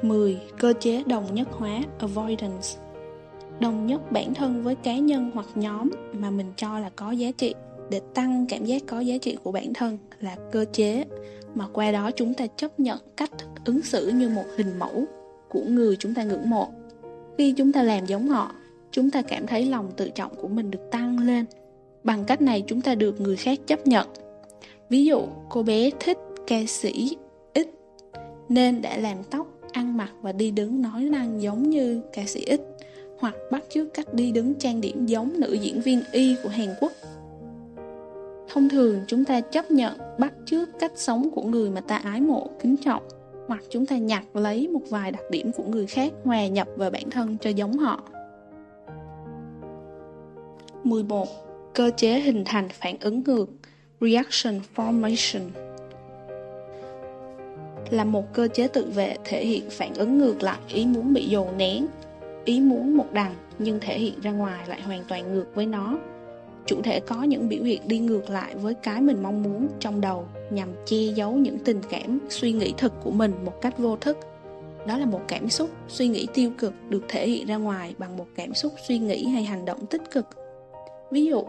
10. 0.03 0.41
Cơ 0.59 0.73
chế 0.81 1.03
đồng 1.07 1.35
nhất 1.35 1.49
hóa, 1.51 1.81
avoidance. 1.99 2.69
Đồng 3.61 3.87
nhất 3.87 4.13
bản 4.13 4.35
thân 4.35 4.63
với 4.63 4.75
cá 4.75 4.99
nhân 4.99 5.31
hoặc 5.35 5.47
nhóm 5.55 5.91
mà 6.13 6.31
mình 6.31 6.53
cho 6.57 6.79
là 6.79 6.91
có 6.97 7.11
giá 7.11 7.31
trị, 7.37 7.55
để 7.91 8.01
tăng 8.15 8.47
cảm 8.49 8.65
giác 8.65 8.83
có 8.87 9.01
giá 9.01 9.19
trị 9.19 9.37
của 9.43 9.53
bản 9.53 9.75
thân 9.75 9.99
là 10.21 10.37
cơ 10.53 10.65
chế. 10.73 11.05
Mà 11.55 11.67
qua 11.73 11.93
đó 11.93 12.11
chúng 12.11 12.35
ta 12.35 12.47
chấp 12.57 12.81
nhận 12.81 12.99
cách 13.17 13.31
ứng 13.65 13.83
xử 13.83 14.09
như 14.09 14.29
một 14.29 14.45
hình 14.57 14.79
mẫu 14.79 15.05
của 15.49 15.63
người 15.69 15.97
chúng 15.99 16.15
ta 16.15 16.23
ngưỡng 16.23 16.51
mộ. 16.51 16.69
Khi 17.39 17.53
chúng 17.53 17.73
ta 17.73 17.83
làm 17.83 18.07
giống 18.07 18.29
họ 18.29 18.53
chúng 18.95 19.11
ta 19.11 19.23
cảm 19.23 19.47
thấy 19.47 19.67
lòng 19.67 19.91
tự 19.97 20.11
trọng 20.11 20.35
của 20.35 20.49
mình 20.49 20.71
được 20.71 20.91
tăng 20.91 21.19
lên. 21.19 21.45
Bằng 22.05 22.25
cách 22.25 22.43
này 22.43 22.65
chúng 22.67 22.81
ta 22.81 22.95
được 22.95 23.21
người 23.21 23.37
khác 23.37 23.59
chấp 23.67 23.87
nhận. 23.87 24.09
Ví 24.89 25.05
dụ, 25.05 25.23
cô 25.49 25.63
bé 25.63 25.91
thích 26.01 26.19
ca 26.47 26.61
sĩ 26.69 27.17
ít 27.55 27.69
nên 28.49 28.83
đã 28.83 28.97
làm 28.97 29.17
tóc, 29.31 29.47
ăn 29.73 29.97
mặc 29.97 30.11
và 30.23 30.33
đi 30.33 30.51
đứng 30.51 30.83
nói 30.83 31.03
năng 31.03 31.43
giống 31.43 31.71
như 31.71 32.01
ca 32.13 32.23
sĩ 32.27 32.41
ít 32.41 32.61
hoặc 33.19 33.35
bắt 33.51 33.65
chước 33.75 33.95
cách 33.95 34.15
đi 34.15 34.33
đứng 34.33 34.55
trang 34.55 34.81
điểm 34.81 35.07
giống 35.07 35.41
nữ 35.41 35.53
diễn 35.53 35.81
viên 35.81 36.03
y 36.13 36.37
của 36.43 36.49
hàn 36.49 36.69
quốc. 36.81 36.93
Thông 38.49 38.69
thường, 38.69 39.01
chúng 39.07 39.25
ta 39.25 39.41
chấp 39.41 39.71
nhận 39.71 39.99
bắt 40.19 40.33
chước 40.47 40.69
cách 40.79 40.93
sống 40.95 41.31
của 41.35 41.43
người 41.43 41.71
mà 41.71 41.81
ta 41.81 41.97
ái 41.97 42.21
mộ, 42.21 42.51
kính 42.61 42.77
trọng, 42.77 43.03
hoặc 43.47 43.63
chúng 43.71 43.87
ta 43.87 43.97
nhặt 43.97 44.25
lấy 44.37 44.69
một 44.69 44.83
vài 44.89 45.11
đặc 45.13 45.23
điểm 45.31 45.53
của 45.53 45.65
người 45.65 45.87
khác 45.87 46.13
hòa 46.25 46.47
nhập 46.47 46.69
vào 46.77 46.91
bản 46.91 47.11
thân 47.11 47.37
cho 47.41 47.51
giống 47.51 47.79
họ. 47.79 48.03
11. 50.87 51.29
Cơ 51.75 51.90
chế 51.97 52.20
hình 52.20 52.44
thành 52.44 52.68
phản 52.68 52.97
ứng 53.01 53.23
ngược 53.25 53.47
Reaction 54.01 54.61
Formation 54.77 55.49
là 57.90 58.05
một 58.05 58.33
cơ 58.33 58.49
chế 58.49 58.68
tự 58.68 58.85
vệ 58.85 59.16
thể 59.25 59.47
hiện 59.47 59.70
phản 59.70 59.94
ứng 59.94 60.18
ngược 60.18 60.42
lại 60.42 60.59
ý 60.68 60.87
muốn 60.87 61.14
bị 61.14 61.27
dồn 61.29 61.57
nén, 61.57 61.87
ý 62.44 62.61
muốn 62.61 62.97
một 62.97 63.07
đằng 63.12 63.35
nhưng 63.59 63.81
thể 63.81 63.99
hiện 63.99 64.20
ra 64.20 64.31
ngoài 64.31 64.68
lại 64.68 64.83
hoàn 64.83 65.05
toàn 65.09 65.35
ngược 65.35 65.55
với 65.55 65.66
nó 65.66 65.99
chủ 66.66 66.83
thể 66.83 67.01
có 67.01 67.23
những 67.23 67.49
biểu 67.49 67.64
hiện 67.64 67.83
đi 67.87 67.99
ngược 67.99 68.31
lại 68.31 68.55
với 68.55 68.75
cái 68.75 69.01
mình 69.01 69.23
mong 69.23 69.42
muốn 69.42 69.68
trong 69.81 70.01
đầu 70.01 70.27
nhằm 70.51 70.68
che 70.87 70.97
giấu 70.97 71.33
những 71.33 71.59
tình 71.59 71.81
cảm 71.90 72.18
suy 72.29 72.53
nghĩ 72.53 72.75
thực 72.79 72.92
của 73.03 73.11
mình 73.11 73.35
một 73.44 73.61
cách 73.61 73.79
vô 73.79 73.97
thức 73.97 74.18
đó 74.87 74.99
là 74.99 75.07
một 75.07 75.20
cảm 75.29 75.49
xúc 75.49 75.70
suy 75.88 76.09
nghĩ 76.09 76.27
tiêu 76.35 76.51
cực 76.59 76.73
được 76.88 77.03
thể 77.09 77.29
hiện 77.29 77.47
ra 77.47 77.57
ngoài 77.57 77.94
bằng 77.99 78.16
một 78.16 78.27
cảm 78.35 78.55
xúc 78.55 78.73
suy 78.88 78.99
nghĩ 78.99 79.29
hay 79.29 79.44
hành 79.44 79.64
động 79.64 79.87
tích 79.87 80.03
cực 80.11 80.27
ví 81.11 81.25
dụ 81.25 81.43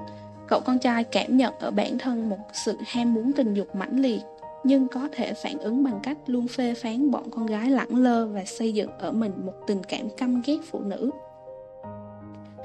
cậu 0.47 0.59
con 0.59 0.79
trai 0.79 1.03
cảm 1.03 1.37
nhận 1.37 1.53
ở 1.59 1.71
bản 1.71 1.97
thân 1.97 2.29
một 2.29 2.37
sự 2.65 2.77
ham 2.85 3.13
muốn 3.13 3.31
tình 3.33 3.53
dục 3.53 3.75
mãnh 3.75 3.99
liệt 3.99 4.21
nhưng 4.63 4.87
có 4.87 5.09
thể 5.11 5.33
phản 5.33 5.57
ứng 5.57 5.83
bằng 5.83 5.99
cách 6.03 6.17
luôn 6.27 6.47
phê 6.47 6.73
phán 6.73 7.11
bọn 7.11 7.23
con 7.31 7.45
gái 7.45 7.69
lẳng 7.69 7.95
lơ 7.95 8.27
và 8.27 8.43
xây 8.45 8.73
dựng 8.73 8.89
ở 8.99 9.11
mình 9.11 9.31
một 9.45 9.53
tình 9.67 9.83
cảm 9.83 10.09
căm 10.17 10.41
ghét 10.45 10.57
phụ 10.71 10.79
nữ 10.79 11.11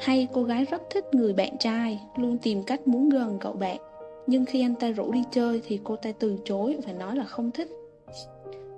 Hay 0.00 0.29
cô 0.33 0.42
gái 0.42 0.64
rất 0.64 0.83
thích 0.90 1.05
người 1.12 1.33
bạn 1.33 1.59
trai, 1.59 2.00
luôn 2.16 2.38
tìm 2.38 2.62
cách 2.62 2.88
muốn 2.88 3.09
gần 3.09 3.38
cậu 3.40 3.53
bạn, 3.53 3.76
nhưng 4.26 4.44
khi 4.44 4.62
anh 4.62 4.74
ta 4.74 4.90
rủ 4.90 5.12
đi 5.12 5.24
chơi 5.31 5.62
thì 5.66 5.81
cô 5.85 5.96
ta 5.96 6.12
từ 6.18 6.37
chối 6.44 6.76
và 6.87 6.92
nói 6.92 7.16
là 7.16 7.24
không 7.24 7.50
thích. 7.50 7.68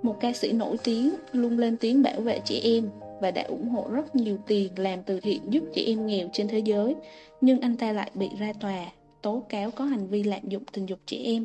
Một 0.01 0.15
ca 0.19 0.33
sĩ 0.33 0.51
nổi 0.51 0.77
tiếng 0.83 1.13
luôn 1.31 1.57
lên 1.57 1.77
tiếng 1.77 2.03
bảo 2.03 2.21
vệ 2.21 2.39
trẻ 2.45 2.59
em 2.63 2.89
và 3.23 3.31
đã 3.31 3.43
ủng 3.43 3.69
hộ 3.69 3.87
rất 3.91 4.15
nhiều 4.15 4.37
tiền 4.47 4.71
làm 4.77 5.03
từ 5.03 5.19
thiện 5.19 5.41
giúp 5.49 5.63
chị 5.73 5.85
em 5.85 6.07
nghèo 6.07 6.27
trên 6.33 6.47
thế 6.47 6.59
giới, 6.59 6.95
nhưng 7.41 7.61
anh 7.61 7.77
ta 7.77 7.91
lại 7.91 8.11
bị 8.13 8.29
ra 8.39 8.53
tòa 8.59 8.85
tố 9.21 9.43
cáo 9.49 9.71
có 9.71 9.85
hành 9.85 10.07
vi 10.07 10.23
lạm 10.23 10.39
dụng 10.43 10.63
tình 10.73 10.85
dục 10.85 10.99
trẻ 11.05 11.17
em. 11.23 11.43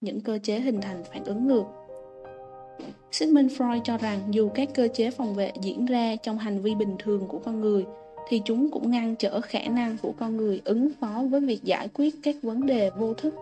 Những 0.00 0.20
cơ 0.20 0.38
chế 0.42 0.60
hình 0.60 0.80
thành 0.80 1.04
phản 1.04 1.24
ứng 1.24 1.48
ngược 1.48 1.64
Sigmund 3.12 3.52
Freud 3.52 3.80
cho 3.84 3.96
rằng 3.96 4.20
dù 4.30 4.48
các 4.54 4.68
cơ 4.74 4.88
chế 4.94 5.10
phòng 5.10 5.34
vệ 5.34 5.52
diễn 5.62 5.86
ra 5.86 6.16
trong 6.16 6.38
hành 6.38 6.62
vi 6.62 6.74
bình 6.74 6.96
thường 6.98 7.28
của 7.28 7.38
con 7.38 7.60
người, 7.60 7.84
thì 8.28 8.42
chúng 8.44 8.70
cũng 8.70 8.90
ngăn 8.90 9.16
trở 9.16 9.40
khả 9.40 9.62
năng 9.70 9.96
của 10.02 10.12
con 10.18 10.36
người 10.36 10.60
ứng 10.64 10.88
phó 11.00 11.22
với 11.30 11.40
việc 11.40 11.64
giải 11.64 11.88
quyết 11.94 12.14
các 12.22 12.36
vấn 12.42 12.66
đề 12.66 12.90
vô 12.90 13.14
thức. 13.14 13.34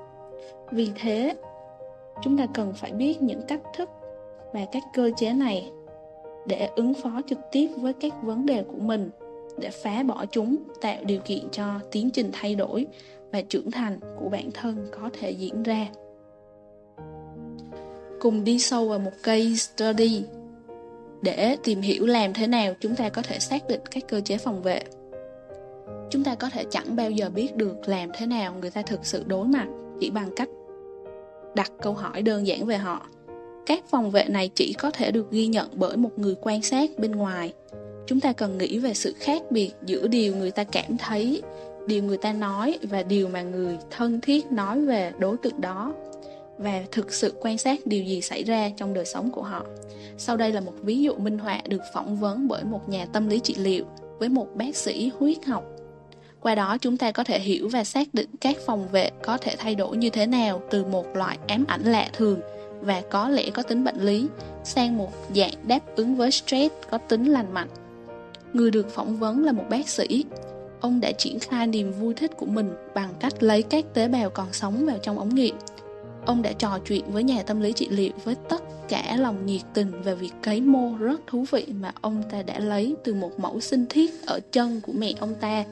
Vì 0.73 0.89
thế, 1.01 1.35
chúng 2.23 2.39
ta 2.39 2.47
cần 2.55 2.73
phải 2.73 2.93
biết 2.93 3.23
những 3.23 3.41
cách 3.49 3.63
thức 3.77 3.91
và 4.53 4.67
các 4.73 4.83
cơ 4.95 5.11
chế 5.17 5.33
này 5.33 5.71
để 6.49 6.69
ứng 6.77 6.95
phó 6.95 7.21
trực 7.27 7.39
tiếp 7.53 7.69
với 7.77 7.93
các 7.93 8.13
vấn 8.23 8.47
đề 8.47 8.63
của 8.63 8.79
mình, 8.79 9.11
để 9.59 9.71
phá 9.71 10.03
bỏ 10.03 10.25
chúng, 10.31 10.57
tạo 10.81 11.05
điều 11.05 11.21
kiện 11.25 11.49
cho 11.53 11.81
tiến 11.93 12.11
trình 12.11 12.31
thay 12.33 12.55
đổi 12.55 12.87
và 13.33 13.43
trưởng 13.43 13.71
thành 13.71 13.99
của 14.19 14.29
bản 14.29 14.51
thân 14.55 14.89
có 14.91 15.11
thể 15.21 15.31
diễn 15.31 15.63
ra 15.63 15.87
cùng 18.21 18.45
đi 18.45 18.59
sâu 18.59 18.89
vào 18.89 18.99
một 18.99 19.11
case 19.23 19.55
study 19.55 20.25
để 21.23 21.57
tìm 21.65 21.81
hiểu 21.81 22.07
làm 22.07 22.35
thế 22.35 22.47
nào 22.47 22.75
chúng 22.81 22.95
ta 22.95 23.09
có 23.09 23.23
thể 23.23 23.39
xác 23.39 23.69
định 23.69 23.81
các 23.91 24.03
cơ 24.09 24.21
chế 24.21 24.39
phòng 24.39 24.63
vệ. 24.63 24.83
Chúng 26.11 26.25
ta 26.25 26.35
có 26.35 26.51
thể 26.51 26.65
chẳng 26.71 26.97
bao 26.97 27.11
giờ 27.11 27.31
biết 27.31 27.57
được 27.57 27.89
làm 27.89 28.11
thế 28.15 28.27
nào 28.27 28.55
người 28.61 28.71
ta 28.71 28.83
thực 28.83 29.07
sự 29.07 29.25
đối 29.27 29.47
mặt 29.47 29.67
chỉ 30.01 30.11
bằng 30.11 30.31
cách 30.37 30.49
đặt 31.55 31.73
câu 31.83 31.93
hỏi 31.93 32.23
đơn 32.23 32.47
giản 32.47 32.67
về 32.67 32.77
họ. 32.77 33.07
Các 33.69 33.85
phòng 33.91 34.11
vệ 34.11 34.25
này 34.29 34.51
chỉ 34.55 34.73
có 34.79 34.91
thể 34.91 35.11
được 35.11 35.31
ghi 35.31 35.47
nhận 35.47 35.69
bởi 35.75 35.97
một 35.97 36.19
người 36.19 36.35
quan 36.41 36.63
sát 36.63 36.91
bên 36.99 37.13
ngoài. 37.13 37.53
Chúng 38.07 38.21
ta 38.21 38.33
cần 38.33 38.59
nghĩ 38.59 38.79
về 38.79 38.95
sự 38.95 39.15
khác 39.21 39.43
biệt 39.51 39.71
giữa 39.87 40.07
điều 40.07 40.37
người 40.37 40.51
ta 40.51 40.65
cảm 40.65 40.97
thấy, 40.99 41.43
điều 41.87 42.03
người 42.03 42.17
ta 42.17 42.33
nói 42.33 42.79
và 42.83 43.03
điều 43.03 43.29
mà 43.29 43.43
người 43.43 43.79
thân 43.91 44.21
thiết 44.21 44.53
nói 44.53 44.81
về 44.81 45.13
đối 45.19 45.37
tượng 45.37 45.61
đó 45.61 45.95
và 46.59 46.83
thực 46.93 47.13
sự 47.13 47.35
quan 47.41 47.59
sát 47.59 47.87
điều 47.87 48.05
gì 48.05 48.21
xảy 48.21 48.45
ra 48.45 48.71
trong 48.77 48.95
đời 48.95 49.05
sống 49.05 49.31
của 49.31 49.43
họ. 49.43 49.65
Sau 50.19 50.37
đây 50.37 50.53
là 50.53 50.61
một 50.61 50.75
ví 50.83 51.03
dụ 51.03 51.15
minh 51.15 51.39
họa 51.39 51.61
được 51.69 51.83
phỏng 51.95 52.17
vấn 52.17 52.49
bởi 52.49 52.65
một 52.65 52.89
nhà 52.89 53.07
tâm 53.13 53.29
lý 53.29 53.39
trị 53.39 53.55
liệu 53.55 53.85
với 54.19 54.29
một 54.29 54.47
bác 54.55 54.77
sĩ 54.77 55.11
huyết 55.19 55.45
học. 55.45 55.65
Qua 56.41 56.55
đó 56.55 56.79
chúng 56.81 56.97
ta 56.97 57.13
có 57.13 57.25
thể 57.25 57.41
hiểu 57.41 57.69
và 57.69 57.85
xác 57.85 58.09
định 58.13 58.29
các 58.41 58.57
phòng 58.67 58.89
vệ 58.89 59.11
có 59.23 59.39
thể 59.39 59.55
thay 59.59 59.75
đổi 59.75 59.97
như 59.97 60.11
thế 60.11 60.27
nào 60.27 60.63
từ 60.71 60.85
một 60.85 61.17
loại 61.17 61.39
ám 61.47 61.65
ảnh 61.69 61.83
lạ 61.83 62.09
thường 62.13 62.41
và 62.81 63.03
có 63.11 63.29
lẽ 63.29 63.51
có 63.51 63.63
tính 63.63 63.85
bệnh 63.85 64.01
lý, 64.01 64.27
sang 64.65 64.99
một 64.99 65.13
dạng 65.35 65.55
đáp 65.63 65.81
ứng 65.97 66.17
với 66.17 66.31
stress 66.31 66.75
có 66.91 66.99
tính 66.99 67.25
lành 67.25 67.55
mạnh. 67.55 67.69
Người 68.53 68.71
được 68.71 68.91
phỏng 68.91 69.17
vấn 69.17 69.45
là 69.45 69.53
một 69.53 69.65
bác 69.71 69.89
sĩ. 69.89 70.25
Ông 70.81 71.01
đã 71.01 71.13
triển 71.13 71.39
khai 71.39 71.67
niềm 71.67 71.93
vui 71.93 72.15
thích 72.15 72.31
của 72.37 72.47
mình 72.47 72.71
bằng 72.95 73.15
cách 73.21 73.43
lấy 73.43 73.63
các 73.63 73.95
tế 73.95 74.09
bào 74.09 74.31
còn 74.31 74.53
sống 74.53 74.87
vào 74.87 74.99
trong 75.03 75.19
ống 75.19 75.35
nghiệm 75.35 75.55
Ông 76.29 76.43
đã 76.43 76.53
trò 76.53 76.79
chuyện 76.79 77.05
với 77.13 77.23
nhà 77.23 77.43
tâm 77.43 77.61
lý 77.61 77.73
trị 77.73 77.89
liệu 77.91 78.13
với 78.25 78.35
tất 78.49 78.63
cả 78.89 79.17
lòng 79.19 79.47
nhiệt 79.47 79.61
tình 79.75 80.03
về 80.03 80.15
việc 80.15 80.33
cấy 80.43 80.61
mô 80.61 80.95
rất 80.99 81.21
thú 81.27 81.45
vị 81.51 81.67
mà 81.81 81.93
ông 82.01 82.23
ta 82.31 82.43
đã 82.43 82.59
lấy 82.59 82.97
từ 83.05 83.15
một 83.15 83.41
mẫu 83.41 83.61
sinh 83.61 83.87
thiết 83.89 84.27
ở 84.27 84.41
chân 84.53 84.81
của 84.81 84.93
mẹ 84.93 85.13
ông 85.21 85.35
ta. 85.41 85.65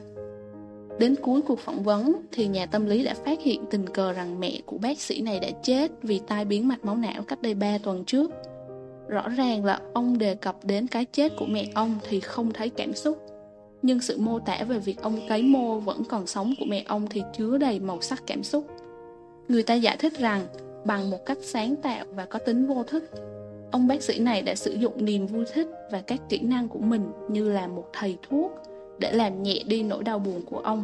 Đến 0.99 1.15
cuối 1.21 1.41
cuộc 1.41 1.59
phỏng 1.59 1.83
vấn 1.83 2.21
thì 2.31 2.47
nhà 2.47 2.65
tâm 2.65 2.85
lý 2.85 3.03
đã 3.03 3.13
phát 3.25 3.41
hiện 3.41 3.65
tình 3.69 3.87
cờ 3.87 4.13
rằng 4.13 4.39
mẹ 4.39 4.59
của 4.65 4.77
bác 4.77 4.99
sĩ 4.99 5.21
này 5.21 5.39
đã 5.39 5.49
chết 5.63 5.91
vì 6.01 6.21
tai 6.27 6.45
biến 6.45 6.67
mạch 6.67 6.85
máu 6.85 6.95
não 6.95 7.23
cách 7.27 7.41
đây 7.41 7.53
3 7.53 7.77
tuần 7.77 8.03
trước. 8.05 8.31
Rõ 9.07 9.29
ràng 9.29 9.65
là 9.65 9.79
ông 9.93 10.17
đề 10.17 10.35
cập 10.35 10.65
đến 10.65 10.87
cái 10.87 11.05
chết 11.05 11.31
của 11.37 11.45
mẹ 11.45 11.65
ông 11.75 11.95
thì 12.09 12.19
không 12.19 12.53
thấy 12.53 12.69
cảm 12.69 12.93
xúc. 12.93 13.17
Nhưng 13.81 14.01
sự 14.01 14.17
mô 14.17 14.39
tả 14.39 14.63
về 14.67 14.79
việc 14.79 15.01
ông 15.01 15.19
cấy 15.29 15.43
mô 15.43 15.79
vẫn 15.79 16.03
còn 16.03 16.27
sống 16.27 16.53
của 16.59 16.65
mẹ 16.65 16.83
ông 16.87 17.07
thì 17.09 17.23
chứa 17.37 17.57
đầy 17.57 17.79
màu 17.79 18.01
sắc 18.01 18.23
cảm 18.27 18.43
xúc. 18.43 18.67
Người 19.47 19.63
ta 19.63 19.73
giải 19.73 19.97
thích 19.97 20.13
rằng 20.19 20.41
bằng 20.85 21.09
một 21.09 21.25
cách 21.25 21.37
sáng 21.41 21.75
tạo 21.75 22.05
và 22.11 22.25
có 22.25 22.39
tính 22.39 22.67
vô 22.67 22.83
thức, 22.83 23.03
ông 23.71 23.87
bác 23.87 24.03
sĩ 24.03 24.19
này 24.19 24.41
đã 24.41 24.55
sử 24.55 24.73
dụng 24.73 25.05
niềm 25.05 25.27
vui 25.27 25.45
thích 25.53 25.67
và 25.91 26.01
các 26.01 26.19
kỹ 26.29 26.39
năng 26.39 26.67
của 26.67 26.79
mình 26.79 27.11
như 27.29 27.49
là 27.49 27.67
một 27.67 27.85
thầy 27.93 28.17
thuốc 28.29 28.51
để 28.99 29.11
làm 29.11 29.43
nhẹ 29.43 29.63
đi 29.67 29.83
nỗi 29.83 30.03
đau 30.03 30.19
buồn 30.19 30.41
của 30.45 30.59
ông. 30.59 30.83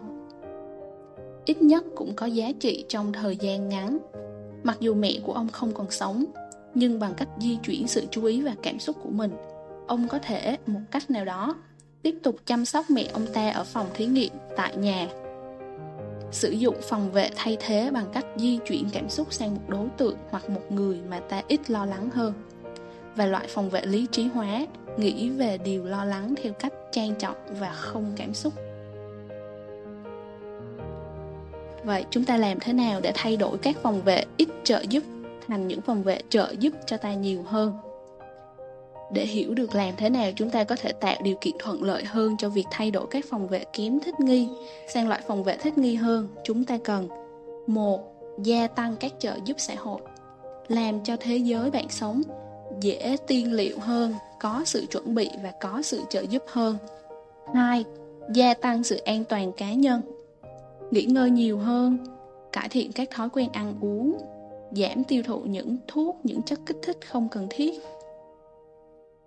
Ít 1.46 1.62
nhất 1.62 1.84
cũng 1.96 2.14
có 2.16 2.26
giá 2.26 2.52
trị 2.60 2.86
trong 2.88 3.14
thời 3.14 3.36
gian 3.36 3.70
ngắn. 3.70 3.98
Mặc 4.64 4.78
dù 4.80 4.94
mẹ 4.94 5.20
của 5.24 5.34
ông 5.34 5.48
không 5.50 5.72
còn 5.74 5.92
sống, 5.92 6.26
nhưng 6.74 7.00
bằng 7.00 7.14
cách 7.18 7.30
di 7.40 7.58
chuyển 7.64 7.88
sự 7.88 8.04
chú 8.12 8.24
ý 8.24 8.42
và 8.42 8.56
cảm 8.64 8.80
xúc 8.80 8.96
của 9.04 9.10
mình, 9.10 9.32
ông 9.88 10.08
có 10.08 10.20
thể 10.20 10.58
một 10.68 10.80
cách 10.92 11.12
nào 11.12 11.26
đó 11.26 11.56
tiếp 12.02 12.16
tục 12.24 12.36
chăm 12.46 12.66
sóc 12.66 12.86
mẹ 12.90 13.08
ông 13.14 13.26
ta 13.34 13.50
ở 13.50 13.64
phòng 13.64 13.88
thí 13.94 14.06
nghiệm 14.06 14.32
tại 14.56 14.78
nhà 14.78 15.08
sử 16.32 16.52
dụng 16.52 16.76
phòng 16.82 17.12
vệ 17.12 17.30
thay 17.36 17.58
thế 17.60 17.92
bằng 17.92 18.06
cách 18.14 18.26
di 18.36 18.58
chuyển 18.58 18.90
cảm 18.94 19.10
xúc 19.10 19.34
sang 19.34 19.56
một 19.56 19.62
đối 19.68 19.88
tượng 19.98 20.18
hoặc 20.30 20.50
một 20.50 20.62
người 20.70 21.02
mà 21.10 21.20
ta 21.20 21.42
ít 21.48 21.70
lo 21.72 21.86
lắng 21.86 22.10
hơn 22.10 22.34
và 23.16 23.26
loại 23.26 23.48
phòng 23.48 23.70
vệ 23.70 23.86
lý 23.86 24.08
trí 24.12 24.28
hóa 24.28 24.66
nghĩ 24.98 25.30
về 25.30 25.58
điều 25.58 25.86
lo 25.86 26.06
lắng 26.06 26.34
theo 26.44 26.54
cách 26.54 26.74
trang 26.92 27.16
trọng 27.20 27.36
và 27.60 27.74
không 27.74 28.14
cảm 28.16 28.34
xúc. 28.34 28.54
Vậy 31.84 32.06
chúng 32.10 32.26
ta 32.26 32.38
làm 32.38 32.60
thế 32.60 32.74
nào 32.74 33.00
để 33.02 33.12
thay 33.16 33.38
đổi 33.38 33.58
các 33.58 33.78
phòng 33.82 34.02
vệ 34.02 34.24
ít 34.38 34.50
trợ 34.64 34.84
giúp 34.90 35.04
thành 35.48 35.68
những 35.68 35.82
phòng 35.82 36.04
vệ 36.04 36.20
trợ 36.30 36.54
giúp 36.60 36.74
cho 36.86 36.98
ta 36.98 37.14
nhiều 37.14 37.44
hơn? 37.44 37.74
Để 39.12 39.26
hiểu 39.26 39.54
được 39.54 39.76
làm 39.76 39.94
thế 39.98 40.10
nào 40.10 40.32
chúng 40.36 40.50
ta 40.50 40.64
có 40.64 40.76
thể 40.76 40.92
tạo 40.92 41.16
điều 41.24 41.36
kiện 41.42 41.54
thuận 41.60 41.84
lợi 41.84 42.04
hơn 42.04 42.36
cho 42.38 42.50
việc 42.50 42.66
thay 42.72 42.92
đổi 42.92 43.08
các 43.12 43.26
phòng 43.30 43.48
vệ 43.48 43.66
kém 43.74 44.00
thích 44.00 44.20
nghi, 44.20 44.50
sang 44.88 45.08
loại 45.08 45.22
phòng 45.28 45.44
vệ 45.44 45.58
thích 45.58 45.78
nghi 45.78 45.96
hơn, 45.96 46.28
chúng 46.44 46.66
ta 46.66 46.78
cần, 46.84 47.08
một, 47.68 48.00
gia 48.44 48.68
tăng 48.68 48.96
các 49.00 49.12
trợ 49.20 49.38
giúp 49.46 49.56
xã 49.58 49.74
hội, 49.78 50.02
làm 50.68 51.04
cho 51.04 51.18
thế 51.20 51.38
giới 51.38 51.72
bạn 51.72 51.90
sống 51.90 52.22
dễ 52.82 53.18
tiên 53.28 53.54
liệu 53.54 53.80
hơn 53.80 54.14
có 54.40 54.62
sự 54.66 54.86
chuẩn 54.92 55.16
bị 55.16 55.30
và 55.44 55.52
có 55.62 55.82
sự 55.82 56.02
trợ 56.10 56.22
giúp 56.22 56.44
hơn 56.48 56.78
hai 57.54 57.86
gia 58.34 58.54
tăng 58.54 58.84
sự 58.84 58.98
an 58.98 59.24
toàn 59.24 59.52
cá 59.52 59.74
nhân 59.74 60.02
nghỉ 60.92 61.04
ngơi 61.06 61.30
nhiều 61.30 61.58
hơn 61.58 61.98
cải 62.52 62.70
thiện 62.70 62.92
các 62.92 63.10
thói 63.12 63.30
quen 63.30 63.50
ăn 63.54 63.76
uống 63.82 64.18
giảm 64.72 65.04
tiêu 65.04 65.24
thụ 65.24 65.40
những 65.40 65.78
thuốc 65.88 66.20
những 66.24 66.42
chất 66.42 66.60
kích 66.66 66.78
thích 66.84 66.98
không 67.10 67.30
cần 67.30 67.48
thiết 67.50 67.82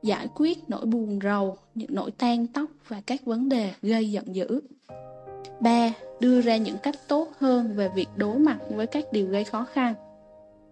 giải 0.06 0.28
quyết 0.34 0.58
nỗi 0.68 0.86
buồn 0.86 1.18
rầu, 1.22 1.56
những 1.74 1.90
nỗi 1.94 2.10
tan 2.10 2.46
tóc 2.46 2.70
và 2.88 3.02
các 3.06 3.24
vấn 3.24 3.48
đề 3.48 3.72
gây 3.82 4.10
giận 4.10 4.34
dữ. 4.34 4.60
3. 5.60 5.92
Đưa 6.20 6.40
ra 6.40 6.56
những 6.56 6.76
cách 6.82 6.94
tốt 7.08 7.28
hơn 7.38 7.72
về 7.76 7.88
việc 7.94 8.08
đối 8.16 8.38
mặt 8.38 8.58
với 8.70 8.86
các 8.86 9.12
điều 9.12 9.26
gây 9.26 9.44
khó 9.44 9.64
khăn. 9.72 9.94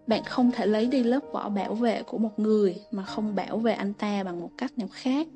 Bạn 0.07 0.23
không 0.23 0.51
thể 0.51 0.65
lấy 0.65 0.85
đi 0.85 1.03
lớp 1.03 1.19
vỏ 1.31 1.49
bảo 1.49 1.73
vệ 1.73 2.03
của 2.03 2.17
một 2.17 2.39
người 2.39 2.75
mà 2.91 3.03
không 3.03 3.35
bảo 3.35 3.57
vệ 3.57 3.73
anh 3.73 3.93
ta 3.93 4.23
bằng 4.23 4.41
một 4.41 4.49
cách 4.57 4.77
nào 4.77 4.87
khác. 4.91 5.27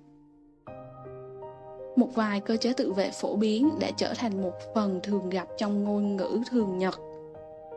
Một 1.95 2.15
vài 2.15 2.39
cơ 2.39 2.57
chế 2.57 2.73
tự 2.73 2.93
vệ 2.93 3.11
phổ 3.11 3.35
biến 3.35 3.69
đã 3.79 3.91
trở 3.97 4.13
thành 4.13 4.41
một 4.41 4.53
phần 4.75 4.99
thường 5.03 5.29
gặp 5.29 5.47
trong 5.57 5.83
ngôn 5.83 6.15
ngữ 6.15 6.41
thường 6.49 6.77
nhật. 6.77 6.99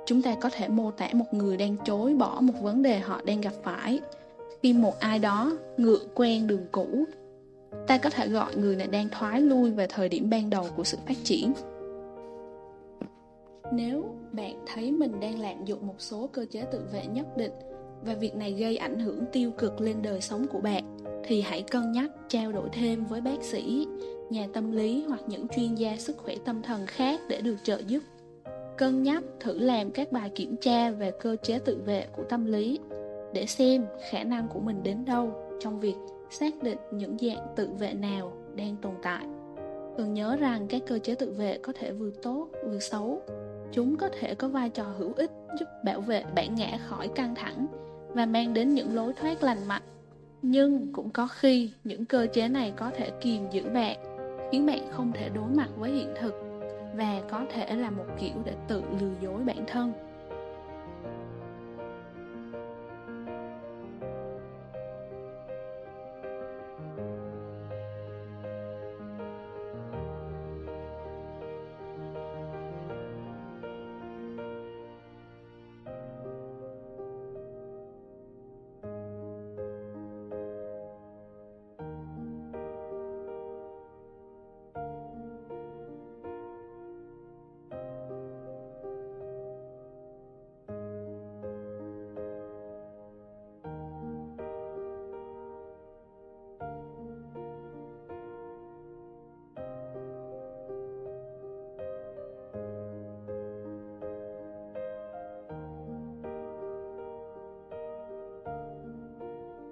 Chúng 0.07 0.23
ta 0.23 0.35
có 0.41 0.51
thể 0.53 0.69
mô 0.69 0.91
tả 0.91 1.09
một 1.13 1.35
người 1.35 1.57
đang 1.57 1.77
chối 1.85 2.15
bỏ 2.15 2.39
một 2.41 2.55
vấn 2.63 2.83
đề 2.83 2.99
họ 2.99 3.21
đang 3.25 3.41
gặp 3.41 3.53
phải 3.63 4.01
khi 4.63 4.73
một 4.73 5.01
ai 5.01 5.19
đó 5.19 5.53
ngựa 5.77 5.99
quen 6.15 6.47
đường 6.47 6.67
cũ, 6.73 7.05
ta 7.87 7.99
có 7.99 8.11
thể 8.11 8.29
gọi 8.29 8.57
người 8.57 8.77
này 8.77 8.87
đang 8.87 9.09
thoái 9.09 9.41
lui 9.41 9.71
về 9.71 9.87
thời 9.87 10.09
điểm 10.09 10.31
ban 10.31 10.51
đầu 10.51 10.67
của 10.77 10.85
sự 10.85 10.99
phát 11.07 11.17
triển 11.25 11.53
nếu 13.73 14.05
bạn 14.33 14.65
thấy 14.67 14.93
mình 14.93 15.21
đang 15.21 15.39
lạm 15.39 15.65
dụng 15.65 15.87
một 15.87 15.95
số 15.99 16.29
cơ 16.33 16.47
chế 16.51 16.65
tự 16.73 16.81
vệ 16.93 17.07
nhất 17.07 17.37
định 17.37 17.53
và 18.05 18.15
việc 18.15 18.37
này 18.37 18.53
gây 18.53 18.77
ảnh 18.77 18.99
hưởng 18.99 19.25
tiêu 19.33 19.51
cực 19.59 19.81
lên 19.81 20.03
đời 20.03 20.21
sống 20.21 20.47
của 20.53 20.61
bạn, 20.61 20.97
thì 21.25 21.41
hãy 21.41 21.63
cân 21.63 21.93
nhắc 21.93 22.11
trao 22.29 22.53
đổi 22.53 22.69
thêm 22.73 23.05
với 23.05 23.21
bác 23.21 23.43
sĩ, 23.43 23.87
nhà 24.31 24.47
tâm 24.53 24.73
lý 24.73 25.05
hoặc 25.09 25.21
những 25.27 25.49
chuyên 25.49 25.75
gia 25.75 25.97
sức 25.97 26.17
khỏe 26.19 26.35
tâm 26.45 26.63
thần 26.63 26.87
khác 26.87 27.21
để 27.29 27.41
được 27.41 27.57
trợ 27.63 27.83
giúp. 27.87 28.03
Cân 28.79 29.03
nhắc 29.03 29.23
thử 29.41 29.59
làm 29.59 29.91
các 29.91 30.13
bài 30.13 30.31
kiểm 30.35 30.57
tra 30.57 30.91
về 30.91 31.11
cơ 31.21 31.37
chế 31.43 31.59
tự 31.59 31.83
vệ 31.85 32.07
của 32.17 32.23
tâm 32.29 32.45
lý 32.45 32.79
để 33.33 33.47
xem 33.47 33.87
khả 34.11 34.25
năng 34.25 34.49
của 34.49 34.61
mình 34.61 34.83
đến 34.83 35.05
đâu 35.05 35.33
trong 35.61 35.81
việc 35.81 35.97
xác 36.31 36.63
định 36.63 36.79
những 36.93 37.19
dạng 37.19 37.47
tự 37.57 37.69
vệ 37.79 37.93
nào 37.93 38.33
đang 38.57 38.77
tồn 38.83 38.95
tại 39.03 39.27
cần 39.97 40.15
nhớ 40.15 40.37
rằng 40.37 40.67
các 40.69 40.83
cơ 40.87 40.99
chế 40.99 41.15
tự 41.15 41.31
vệ 41.31 41.59
có 41.63 41.73
thể 41.79 41.93
vừa 41.93 42.11
tốt, 42.23 42.49
vừa 42.65 42.79
xấu. 42.79 43.23
Chúng 43.73 43.97
có 43.97 44.09
thể 44.21 44.35
có 44.35 44.49
vai 44.49 44.71
trò 44.71 44.85
hữu 44.99 45.13
ích, 45.17 45.31
giúp 45.59 45.67
bảo 45.85 46.01
vệ 46.01 46.25
bản 46.35 46.55
ngã 46.55 46.79
khỏi 46.89 47.09
căng 47.09 47.35
thẳng 47.35 47.67
và 48.09 48.27
mang 48.27 48.55
đến 48.55 48.75
những 48.75 48.95
lối 48.95 49.13
thoát 49.13 49.43
lành 49.43 49.69
mạnh. 49.69 49.83
Nhưng 50.43 50.93
cũng 50.93 51.11
có 51.11 51.27
khi 51.27 51.71
những 51.85 52.05
cơ 52.05 52.27
chế 52.33 52.49
này 52.49 52.73
có 52.77 52.91
thể 52.97 53.11
kìm 53.21 53.51
giữ 53.51 53.63
bạn, 53.75 53.97
khiến 54.53 54.67
bạn 54.67 54.81
không 54.91 55.13
thể 55.13 55.29
đối 55.29 55.49
mặt 55.57 55.69
với 55.77 55.91
hiện 55.91 56.15
thực 56.21 56.35
và 56.97 57.23
có 57.31 57.45
thể 57.53 57.77
là 57.77 57.91
một 57.91 58.07
kiểu 58.21 58.35
để 58.45 58.53
tự 58.69 58.83
lừa 59.01 59.13
dối 59.23 59.43
bản 59.45 59.65
thân. 59.67 59.93